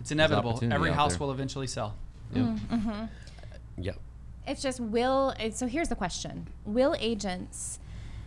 It's 0.00 0.10
inevitable. 0.10 0.50
opportunity 0.50 0.74
Every 0.74 0.90
house 0.90 1.12
there. 1.12 1.20
will 1.20 1.30
eventually 1.32 1.66
sell. 1.68 1.94
yep. 2.34 2.44
Mm-hmm. 2.44 3.04
Yep. 3.78 3.96
It's 4.46 4.60
just 4.60 4.80
will. 4.80 5.32
So 5.52 5.66
here's 5.68 5.88
the 5.88 5.94
question: 5.94 6.48
Will 6.64 6.96
agents 6.98 7.78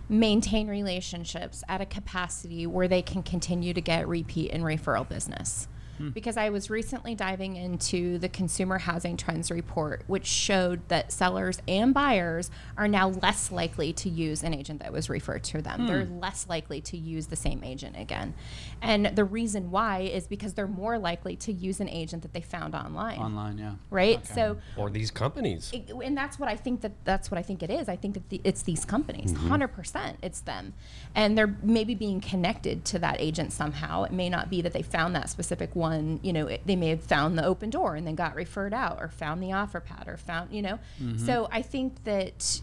maintain 0.08 0.68
relationships 0.70 1.64
at 1.68 1.82
a 1.82 1.86
capacity 1.86 2.66
where 2.66 2.88
they 2.88 3.02
can 3.02 3.22
continue 3.24 3.74
to 3.74 3.82
get 3.82 4.08
repeat 4.08 4.52
and 4.52 4.64
referral 4.64 5.08
business? 5.08 5.68
Hmm. 5.98 6.10
because 6.10 6.38
I 6.38 6.50
was 6.50 6.70
recently 6.70 7.16
diving 7.16 7.56
into 7.56 8.18
the 8.18 8.30
Consumer 8.30 8.80
Housing 8.80 9.18
Trends 9.18 9.50
Report, 9.50 10.04
which 10.08 10.26
showed 10.26 10.88
that 10.90 11.12
sellers 11.12 11.62
and 11.68 11.94
buyers 11.94 12.52
are 12.78 12.88
now 12.88 13.10
less 13.10 13.52
likely 13.52 13.94
to 13.94 14.10
use 14.10 14.44
an 14.44 14.54
agent 14.54 14.82
that 14.82 14.92
was 14.92 15.10
referred 15.10 15.44
to 15.46 15.62
them. 15.62 15.88
They're 15.88 16.06
hmm. 16.06 16.20
less 16.20 16.48
likely 16.50 16.82
to 16.82 16.98
use 16.98 17.28
the 17.28 17.36
same 17.36 17.64
agent 17.64 17.96
again. 17.98 18.34
And 18.82 19.16
the 19.16 19.24
reason 19.24 19.72
why 19.72 20.00
is 20.00 20.28
because 20.28 20.54
they're 20.54 20.68
more 20.68 20.98
likely 20.98 21.36
to 21.38 21.54
use 21.54 21.80
an 21.80 21.90
agent 21.90 22.24
that 22.24 22.34
they 22.34 22.42
found 22.42 22.76
online. 22.76 23.20
Online, 23.20 23.58
yeah. 23.58 23.74
Right? 23.90 24.26
So 24.26 24.58
Or 24.78 24.90
these 24.90 25.12
companies. 25.12 25.72
it- 25.74 25.92
and 26.04 26.18
that's 26.18 26.38
what 26.40 26.50
I 26.50 26.56
think 26.56 26.82
that 26.82 26.92
that's 27.06 27.32
what 27.32 27.38
I 27.38 27.42
think 27.42 27.64
it 27.64 27.70
is. 27.70 27.88
I 27.88 27.96
think 27.96 28.16
that 28.16 28.30
the, 28.30 28.42
it's 28.44 28.64
these 28.64 28.86
companies, 28.86 29.32
mm-hmm. 29.32 29.44
100 29.44 29.70
percent, 29.70 30.18
it's 30.22 30.42
them, 30.42 30.74
and 31.14 31.38
they're 31.38 31.56
maybe 31.64 31.96
being 31.96 32.20
connected 32.22 32.86
to 32.86 33.00
that 33.00 33.18
agent 33.20 33.54
somehow. 33.54 34.04
It 34.04 34.12
may 34.12 34.30
not 34.30 34.50
be 34.50 34.62
that 34.62 34.74
they 34.74 34.82
found 34.82 35.16
that 35.16 35.30
specific 35.30 35.76
one. 35.76 35.85
You 36.24 36.34
know, 36.34 36.48
it, 36.48 36.62
they 36.66 36.76
may 36.76 36.90
have 36.90 37.04
found 37.04 37.38
the 37.38 37.44
Opendoor 37.44 37.98
and 37.98 38.06
then 38.06 38.16
got 38.16 38.36
referred 38.36 38.74
out, 38.74 38.98
or 39.02 39.10
found 39.10 39.42
the 39.42 39.50
OfferPad, 39.50 40.08
or 40.08 40.18
found 40.18 40.52
you 40.54 40.62
know. 40.62 40.80
Mm-hmm. 41.02 41.26
So 41.26 41.48
I 41.52 41.62
think 41.62 42.04
that 42.04 42.62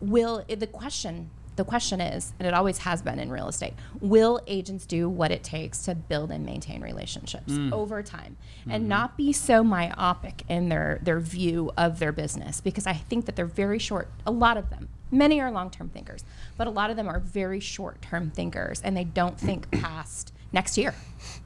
will 0.00 0.44
eh, 0.48 0.54
the 0.54 0.66
question 0.66 1.30
the 1.56 1.64
question 1.64 2.00
is 2.00 2.32
and 2.38 2.48
it 2.48 2.54
always 2.54 2.78
has 2.78 3.02
been 3.02 3.18
in 3.18 3.30
real 3.30 3.48
estate 3.48 3.74
will 4.00 4.40
agents 4.46 4.86
do 4.86 5.08
what 5.08 5.30
it 5.30 5.42
takes 5.42 5.84
to 5.84 5.94
build 5.94 6.30
and 6.30 6.44
maintain 6.44 6.80
relationships 6.80 7.52
mm. 7.52 7.72
over 7.72 8.02
time? 8.02 8.36
And 8.64 8.82
mm-hmm. 8.82 8.88
not 8.88 9.16
be 9.16 9.32
so 9.32 9.62
myopic 9.62 10.42
in 10.48 10.68
their 10.68 10.98
their 11.02 11.20
view 11.20 11.70
of 11.76 11.98
their 11.98 12.12
business 12.12 12.60
because 12.60 12.86
i 12.86 12.94
think 12.94 13.26
that 13.26 13.36
they're 13.36 13.46
very 13.46 13.78
short 13.78 14.10
a 14.26 14.30
lot 14.30 14.56
of 14.56 14.70
them 14.70 14.88
many 15.10 15.40
are 15.40 15.50
long-term 15.50 15.90
thinkers 15.90 16.24
but 16.56 16.66
a 16.66 16.70
lot 16.70 16.90
of 16.90 16.96
them 16.96 17.08
are 17.08 17.20
very 17.20 17.60
short-term 17.60 18.30
thinkers 18.30 18.80
and 18.82 18.96
they 18.96 19.04
don't 19.04 19.38
think 19.38 19.70
past 19.70 20.32
next 20.52 20.76
year 20.76 20.94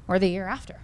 or 0.09 0.18
the 0.18 0.29
year 0.29 0.47
after 0.47 0.81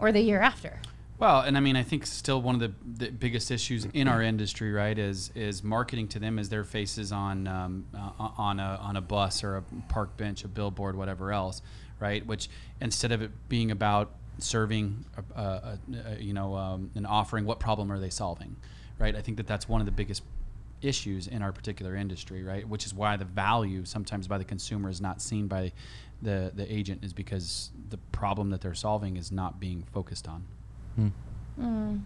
or 0.00 0.12
the 0.12 0.20
year 0.20 0.40
after 0.40 0.80
Well, 1.18 1.42
and 1.42 1.54
I 1.58 1.60
mean, 1.60 1.76
I 1.76 1.82
think 1.82 2.06
still 2.06 2.40
one 2.40 2.54
of 2.54 2.60
the, 2.62 2.72
the 3.04 3.10
biggest 3.10 3.50
issues 3.50 3.84
in 3.92 4.08
our 4.08 4.22
industry, 4.22 4.72
right, 4.72 4.98
is 4.98 5.30
is 5.34 5.62
marketing 5.62 6.08
to 6.08 6.18
them 6.18 6.38
as 6.38 6.48
their 6.48 6.64
faces 6.64 7.12
on 7.12 7.46
um, 7.46 7.84
uh, 7.94 8.28
on 8.38 8.58
a 8.58 8.78
on 8.80 8.96
a 8.96 9.02
bus 9.02 9.44
or 9.44 9.56
a 9.56 9.62
park 9.90 10.16
bench, 10.16 10.44
a 10.44 10.48
billboard, 10.48 10.96
whatever 10.96 11.30
else, 11.30 11.60
right? 11.98 12.24
Which 12.24 12.48
instead 12.80 13.12
of 13.12 13.20
it 13.20 13.32
being 13.50 13.70
about 13.70 14.12
serving, 14.38 15.04
a, 15.16 15.40
a, 15.40 15.78
a, 16.06 16.22
you 16.22 16.32
know, 16.32 16.56
um, 16.56 16.90
offering, 17.06 17.44
what 17.44 17.60
problem 17.60 17.92
are 17.92 18.00
they 18.00 18.08
solving, 18.10 18.56
right? 18.98 19.14
I 19.14 19.20
think 19.20 19.36
that 19.36 19.46
that's 19.46 19.68
one 19.68 19.82
of 19.82 19.86
the 19.86 19.92
biggest 19.92 20.22
issues 20.82 21.26
in 21.26 21.42
our 21.42 21.52
particular 21.52 21.94
industry, 21.96 22.42
right? 22.42 22.68
Which 22.68 22.86
is 22.86 22.94
why 22.94 23.16
the 23.16 23.24
value 23.24 23.84
sometimes 23.84 24.26
by 24.28 24.38
the 24.38 24.44
consumer 24.44 24.88
is 24.88 25.00
not 25.00 25.20
seen 25.20 25.46
by 25.46 25.72
the 26.22 26.52
the 26.54 26.70
agent, 26.72 27.04
is 27.04 27.12
because 27.12 27.70
the 27.88 27.98
problem 28.12 28.50
that 28.50 28.60
they're 28.60 28.74
solving 28.74 29.16
is 29.16 29.32
not 29.32 29.60
being 29.60 29.84
focused 29.92 30.28
on. 30.28 30.44
Hmm. 30.96 31.08
Hmm. 31.58 31.96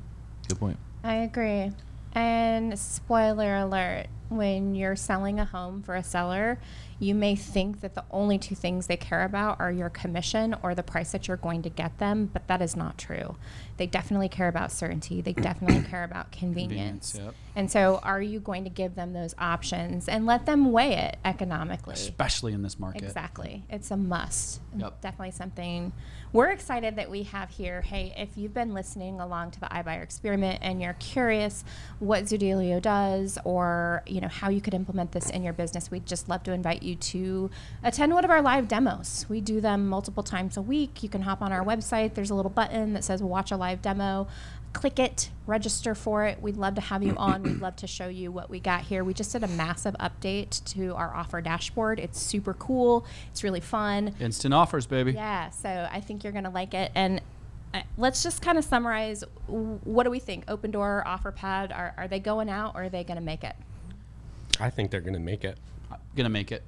Good 0.48 0.58
point. 0.58 0.78
I 1.02 1.14
agree. 1.16 1.72
And 2.14 2.78
spoiler 2.78 3.56
alert, 3.56 4.06
when 4.28 4.74
you're 4.74 4.96
selling 4.96 5.40
a 5.40 5.44
home 5.44 5.82
for 5.82 5.94
a 5.94 6.02
seller, 6.02 6.58
you 6.98 7.14
may 7.14 7.34
think 7.34 7.80
that 7.80 7.94
the 7.94 8.04
only 8.10 8.38
two 8.38 8.54
things 8.54 8.86
they 8.86 8.96
care 8.96 9.24
about 9.24 9.60
are 9.60 9.70
your 9.70 9.90
commission 9.90 10.54
or 10.62 10.74
the 10.74 10.82
price 10.82 11.12
that 11.12 11.26
you're 11.26 11.36
going 11.36 11.62
to 11.62 11.68
get 11.68 11.98
them, 11.98 12.30
but 12.32 12.46
that 12.46 12.62
is 12.62 12.76
not 12.76 12.96
true. 12.96 13.36
They 13.76 13.86
definitely 13.86 14.28
care 14.28 14.48
about 14.48 14.70
certainty. 14.70 15.20
They 15.20 15.32
definitely 15.32 15.82
care 15.90 16.04
about 16.04 16.30
convenience. 16.30 17.12
Convenience, 17.12 17.14
yep. 17.16 17.34
And 17.56 17.70
so, 17.70 18.00
are 18.02 18.22
you 18.22 18.40
going 18.40 18.64
to 18.64 18.70
give 18.70 18.94
them 18.94 19.12
those 19.12 19.34
options 19.38 20.08
and 20.08 20.26
let 20.26 20.46
them 20.46 20.72
weigh 20.72 20.94
it 20.94 21.18
economically? 21.24 21.94
especially 21.94 22.52
in 22.52 22.62
this 22.62 22.78
market. 22.78 23.02
Exactly. 23.02 23.64
It's 23.68 23.90
a 23.90 23.96
must. 23.96 24.60
Yep. 24.76 25.00
Definitely 25.00 25.32
something 25.32 25.92
we're 26.34 26.50
excited 26.50 26.96
that 26.96 27.08
we 27.08 27.22
have 27.22 27.48
here. 27.48 27.80
Hey, 27.80 28.12
if 28.16 28.36
you've 28.36 28.52
been 28.52 28.74
listening 28.74 29.20
along 29.20 29.52
to 29.52 29.60
the 29.60 29.66
iBuyer 29.66 30.02
experiment 30.02 30.58
and 30.62 30.82
you're 30.82 30.94
curious 30.94 31.62
what 32.00 32.24
Zoodealio 32.24 32.82
does 32.82 33.38
or, 33.44 34.02
you 34.04 34.20
know, 34.20 34.26
how 34.26 34.48
you 34.48 34.60
could 34.60 34.74
implement 34.74 35.12
this 35.12 35.30
in 35.30 35.44
your 35.44 35.52
business, 35.52 35.92
we'd 35.92 36.06
just 36.06 36.28
love 36.28 36.42
to 36.42 36.52
invite 36.52 36.82
you 36.82 36.96
to 36.96 37.50
attend 37.84 38.12
one 38.12 38.24
of 38.24 38.32
our 38.32 38.42
live 38.42 38.66
demos. 38.66 39.26
We 39.28 39.40
do 39.40 39.60
them 39.60 39.86
multiple 39.86 40.24
times 40.24 40.56
a 40.56 40.62
week. 40.62 41.04
You 41.04 41.08
can 41.08 41.22
hop 41.22 41.40
on 41.40 41.52
our 41.52 41.64
website. 41.64 42.14
There's 42.14 42.30
a 42.30 42.34
little 42.34 42.50
button 42.50 42.94
that 42.94 43.04
says 43.04 43.22
watch 43.22 43.52
a 43.52 43.56
live 43.56 43.80
demo. 43.80 44.26
Click 44.74 44.98
it, 44.98 45.30
register 45.46 45.94
for 45.94 46.26
it. 46.26 46.42
We'd 46.42 46.58
love 46.58 46.74
to 46.74 46.82
have 46.82 47.02
you 47.02 47.14
on. 47.16 47.42
We'd 47.42 47.60
love 47.62 47.76
to 47.76 47.86
show 47.86 48.08
you 48.08 48.30
what 48.30 48.50
we 48.50 48.60
got 48.60 48.82
here. 48.82 49.02
We 49.02 49.14
just 49.14 49.32
did 49.32 49.42
a 49.42 49.48
massive 49.48 49.96
update 49.98 50.62
to 50.74 50.94
our 50.94 51.14
offer 51.14 51.40
dashboard. 51.40 51.98
It's 51.98 52.20
super 52.20 52.52
cool. 52.52 53.06
It's 53.30 53.42
really 53.42 53.60
fun. 53.60 54.14
Instant 54.20 54.52
offers, 54.52 54.86
baby. 54.86 55.12
Yeah, 55.12 55.48
so 55.48 55.88
I 55.90 56.00
think 56.00 56.22
you're 56.22 56.32
going 56.32 56.44
to 56.44 56.50
like 56.50 56.74
it. 56.74 56.92
And 56.94 57.22
uh, 57.72 57.80
let's 57.96 58.22
just 58.22 58.42
kind 58.42 58.58
of 58.58 58.64
summarize 58.64 59.24
what 59.46 60.04
do 60.04 60.10
we 60.10 60.18
think? 60.18 60.44
Opendoor, 60.46 61.06
OfferPad, 61.06 61.74
are, 61.74 61.94
are 61.96 62.08
they 62.08 62.20
going 62.20 62.50
out 62.50 62.74
or 62.74 62.84
are 62.84 62.88
they 62.90 63.04
going 63.04 63.16
to 63.16 63.24
make 63.24 63.42
it? 63.42 63.56
I 64.60 64.68
think 64.68 64.90
they're 64.90 65.00
going 65.00 65.14
to 65.14 65.20
make 65.20 65.44
it. 65.44 65.56
Gonna 66.16 66.28
make 66.28 66.52
it 66.52 66.62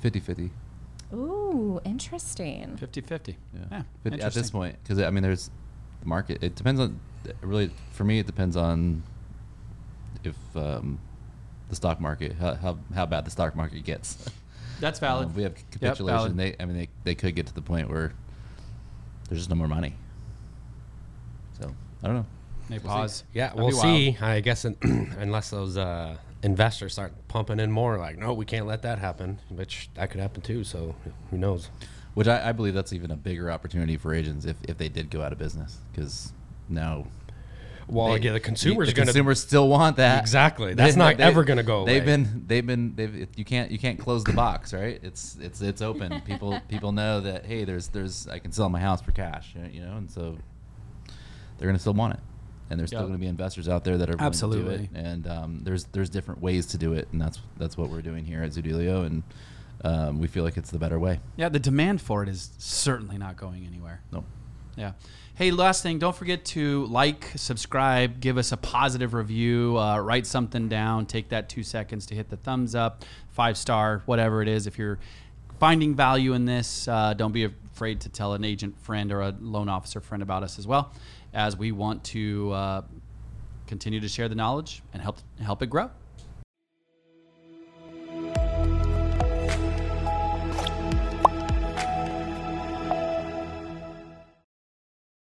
50 0.00 0.20
50. 0.20 0.50
Ooh, 1.12 1.80
interesting. 1.84 2.76
50 2.76 3.00
50. 3.00 3.38
Yeah. 3.54 3.60
Yeah. 3.70 3.82
But 4.02 4.20
at 4.20 4.34
this 4.34 4.50
point, 4.50 4.76
because 4.82 5.00
I 5.00 5.10
mean, 5.10 5.22
there's 5.22 5.46
the 5.46 5.52
market. 6.06 6.42
It 6.42 6.54
depends 6.54 6.80
on 6.80 6.98
really 7.40 7.70
for 7.92 8.04
me. 8.04 8.18
It 8.18 8.26
depends 8.26 8.56
on 8.56 9.02
if 10.24 10.36
um, 10.56 10.98
the 11.68 11.76
stock 11.76 12.00
market 12.00 12.34
how, 12.40 12.54
how 12.54 12.78
how 12.94 13.06
bad 13.06 13.24
the 13.24 13.30
stock 13.30 13.54
market 13.56 13.84
gets. 13.84 14.24
That's 14.80 14.98
valid. 14.98 15.28
Um, 15.28 15.34
we 15.34 15.42
have 15.44 15.54
capitulation. 15.70 16.04
valid. 16.06 16.36
they 16.36 16.56
I 16.60 16.64
mean 16.66 16.76
they, 16.76 16.88
they 17.04 17.14
could 17.14 17.34
get 17.34 17.46
to 17.46 17.54
the 17.54 17.62
point 17.62 17.88
where 17.90 18.12
there's 19.28 19.40
just 19.40 19.50
no 19.50 19.56
more 19.56 19.68
money. 19.68 19.94
So 21.60 21.72
I 22.02 22.06
don't 22.06 22.16
know. 22.16 22.26
They 22.68 22.78
We'll 22.78 22.80
see. 22.82 22.86
pause. 22.88 23.24
Yeah, 23.34 23.48
That'd 23.48 23.62
we'll 23.62 23.72
see. 23.72 24.16
I 24.20 24.40
guess 24.40 24.64
un- 24.64 24.76
unless 25.18 25.50
those 25.50 25.76
uh, 25.76 26.16
investors 26.42 26.92
start 26.94 27.12
pumping 27.28 27.60
in 27.60 27.70
more, 27.70 27.98
like, 27.98 28.16
no, 28.18 28.32
we 28.32 28.44
can't 28.44 28.66
let 28.66 28.82
that 28.82 28.98
happen, 28.98 29.38
which 29.48 29.88
that 29.94 30.10
could 30.10 30.20
happen 30.20 30.42
too. 30.42 30.64
So 30.64 30.94
who 31.30 31.38
knows? 31.38 31.68
Which 32.14 32.28
I, 32.28 32.50
I 32.50 32.52
believe 32.52 32.74
that's 32.74 32.92
even 32.92 33.10
a 33.10 33.16
bigger 33.16 33.50
opportunity 33.50 33.96
for 33.96 34.12
agents 34.14 34.44
if, 34.44 34.56
if 34.68 34.76
they 34.78 34.88
did 34.88 35.10
go 35.10 35.22
out 35.22 35.32
of 35.32 35.38
business 35.38 35.78
because 35.90 36.32
now 36.68 37.06
Well, 37.88 38.12
they- 38.12 38.20
yeah, 38.20 38.32
the 38.32 38.40
consumers 38.40 38.88
the 38.88 38.92
are 38.92 38.96
going 38.96 39.06
to 39.06 39.12
consumers 39.12 39.40
still 39.40 39.68
want 39.68 39.96
that 39.96 40.20
Exactly. 40.20 40.74
That's 40.74 40.94
not 40.96 41.20
ever 41.20 41.42
gonna 41.44 41.62
go 41.62 41.86
They've 41.86 42.04
been 42.04 42.44
they've 42.46 42.66
been 42.66 42.94
they've 42.96 43.28
you 43.36 43.44
can't 43.44 43.70
you 43.70 43.78
can't 43.78 43.98
close 43.98 44.24
the 44.24 44.32
box 44.34 44.74
right. 44.74 45.00
It's 45.02 45.36
it's 45.40 45.60
it's 45.62 45.80
open. 45.80 46.20
people 46.26 46.60
people 46.68 46.92
know 46.92 47.20
that 47.20 47.46
hey 47.46 47.64
there's 47.64 47.88
there's 47.88 48.28
I 48.28 48.38
can 48.38 48.52
sell 48.52 48.68
my 48.68 48.80
house 48.80 49.00
for 49.00 49.12
cash 49.12 49.54
you 49.72 49.80
know 49.80 49.96
and 49.96 50.10
so 50.10 50.36
they're 51.58 51.68
gonna 51.68 51.78
still 51.78 51.94
want 51.94 52.14
it. 52.14 52.20
And 52.70 52.80
there's 52.80 52.88
still 52.88 53.00
going 53.00 53.12
to 53.12 53.18
be 53.18 53.26
investors 53.26 53.68
out 53.68 53.84
there 53.84 53.98
that 53.98 54.08
are 54.08 54.12
willing 54.16 54.26
Absolutely. 54.26 54.72
to 54.72 54.78
do 54.78 54.84
it, 54.84 54.90
and 54.94 55.26
um, 55.26 55.60
there's 55.62 55.84
there's 55.92 56.08
different 56.08 56.40
ways 56.40 56.64
to 56.68 56.78
do 56.78 56.94
it, 56.94 57.06
and 57.12 57.20
that's 57.20 57.38
that's 57.58 57.76
what 57.76 57.90
we're 57.90 58.00
doing 58.00 58.24
here 58.24 58.42
at 58.42 58.52
Zoodealio, 58.52 59.04
and 59.04 59.22
um, 59.84 60.18
we 60.18 60.26
feel 60.26 60.44
like 60.44 60.56
it's 60.56 60.70
the 60.70 60.78
better 60.78 60.98
way. 60.98 61.20
Yeah, 61.36 61.48
the 61.48 61.58
demand 61.58 62.00
for 62.00 62.22
it 62.22 62.28
is 62.28 62.50
certainly 62.58 63.18
not 63.18 63.36
going 63.36 63.66
anywhere. 63.66 64.02
No, 64.12 64.24
Yeah. 64.76 64.92
Hey, 65.34 65.50
last 65.50 65.82
thing, 65.82 65.98
don't 65.98 66.14
forget 66.14 66.44
to 66.46 66.84
like, 66.86 67.32
subscribe, 67.36 68.20
give 68.20 68.36
us 68.36 68.52
a 68.52 68.56
positive 68.56 69.14
review, 69.14 69.78
uh, 69.78 69.98
write 69.98 70.26
something 70.26 70.68
down, 70.68 71.06
take 71.06 71.30
that 71.30 71.48
two 71.48 71.62
seconds 71.62 72.04
to 72.06 72.14
hit 72.14 72.28
the 72.28 72.36
thumbs 72.36 72.74
up, 72.74 73.04
five 73.30 73.56
star, 73.56 74.02
whatever 74.04 74.42
it 74.42 74.48
is. 74.48 74.66
If 74.66 74.78
you're 74.78 74.98
finding 75.58 75.94
value 75.94 76.34
in 76.34 76.44
this, 76.44 76.86
uh, 76.86 77.14
don't 77.14 77.32
be 77.32 77.44
afraid 77.44 78.02
to 78.02 78.08
tell 78.10 78.34
an 78.34 78.44
agent 78.44 78.78
friend 78.80 79.10
or 79.10 79.22
a 79.22 79.34
loan 79.40 79.68
officer 79.68 80.00
friend 80.00 80.22
about 80.22 80.42
us 80.42 80.58
as 80.58 80.66
well, 80.66 80.92
as 81.32 81.56
we 81.56 81.72
want 81.72 82.04
to 82.04 82.52
uh, 82.52 82.82
continue 83.66 84.00
to 84.00 84.08
share 84.08 84.28
the 84.28 84.34
knowledge 84.34 84.82
and 84.92 85.00
help 85.02 85.18
help 85.40 85.62
it 85.62 85.70
grow. 85.70 85.90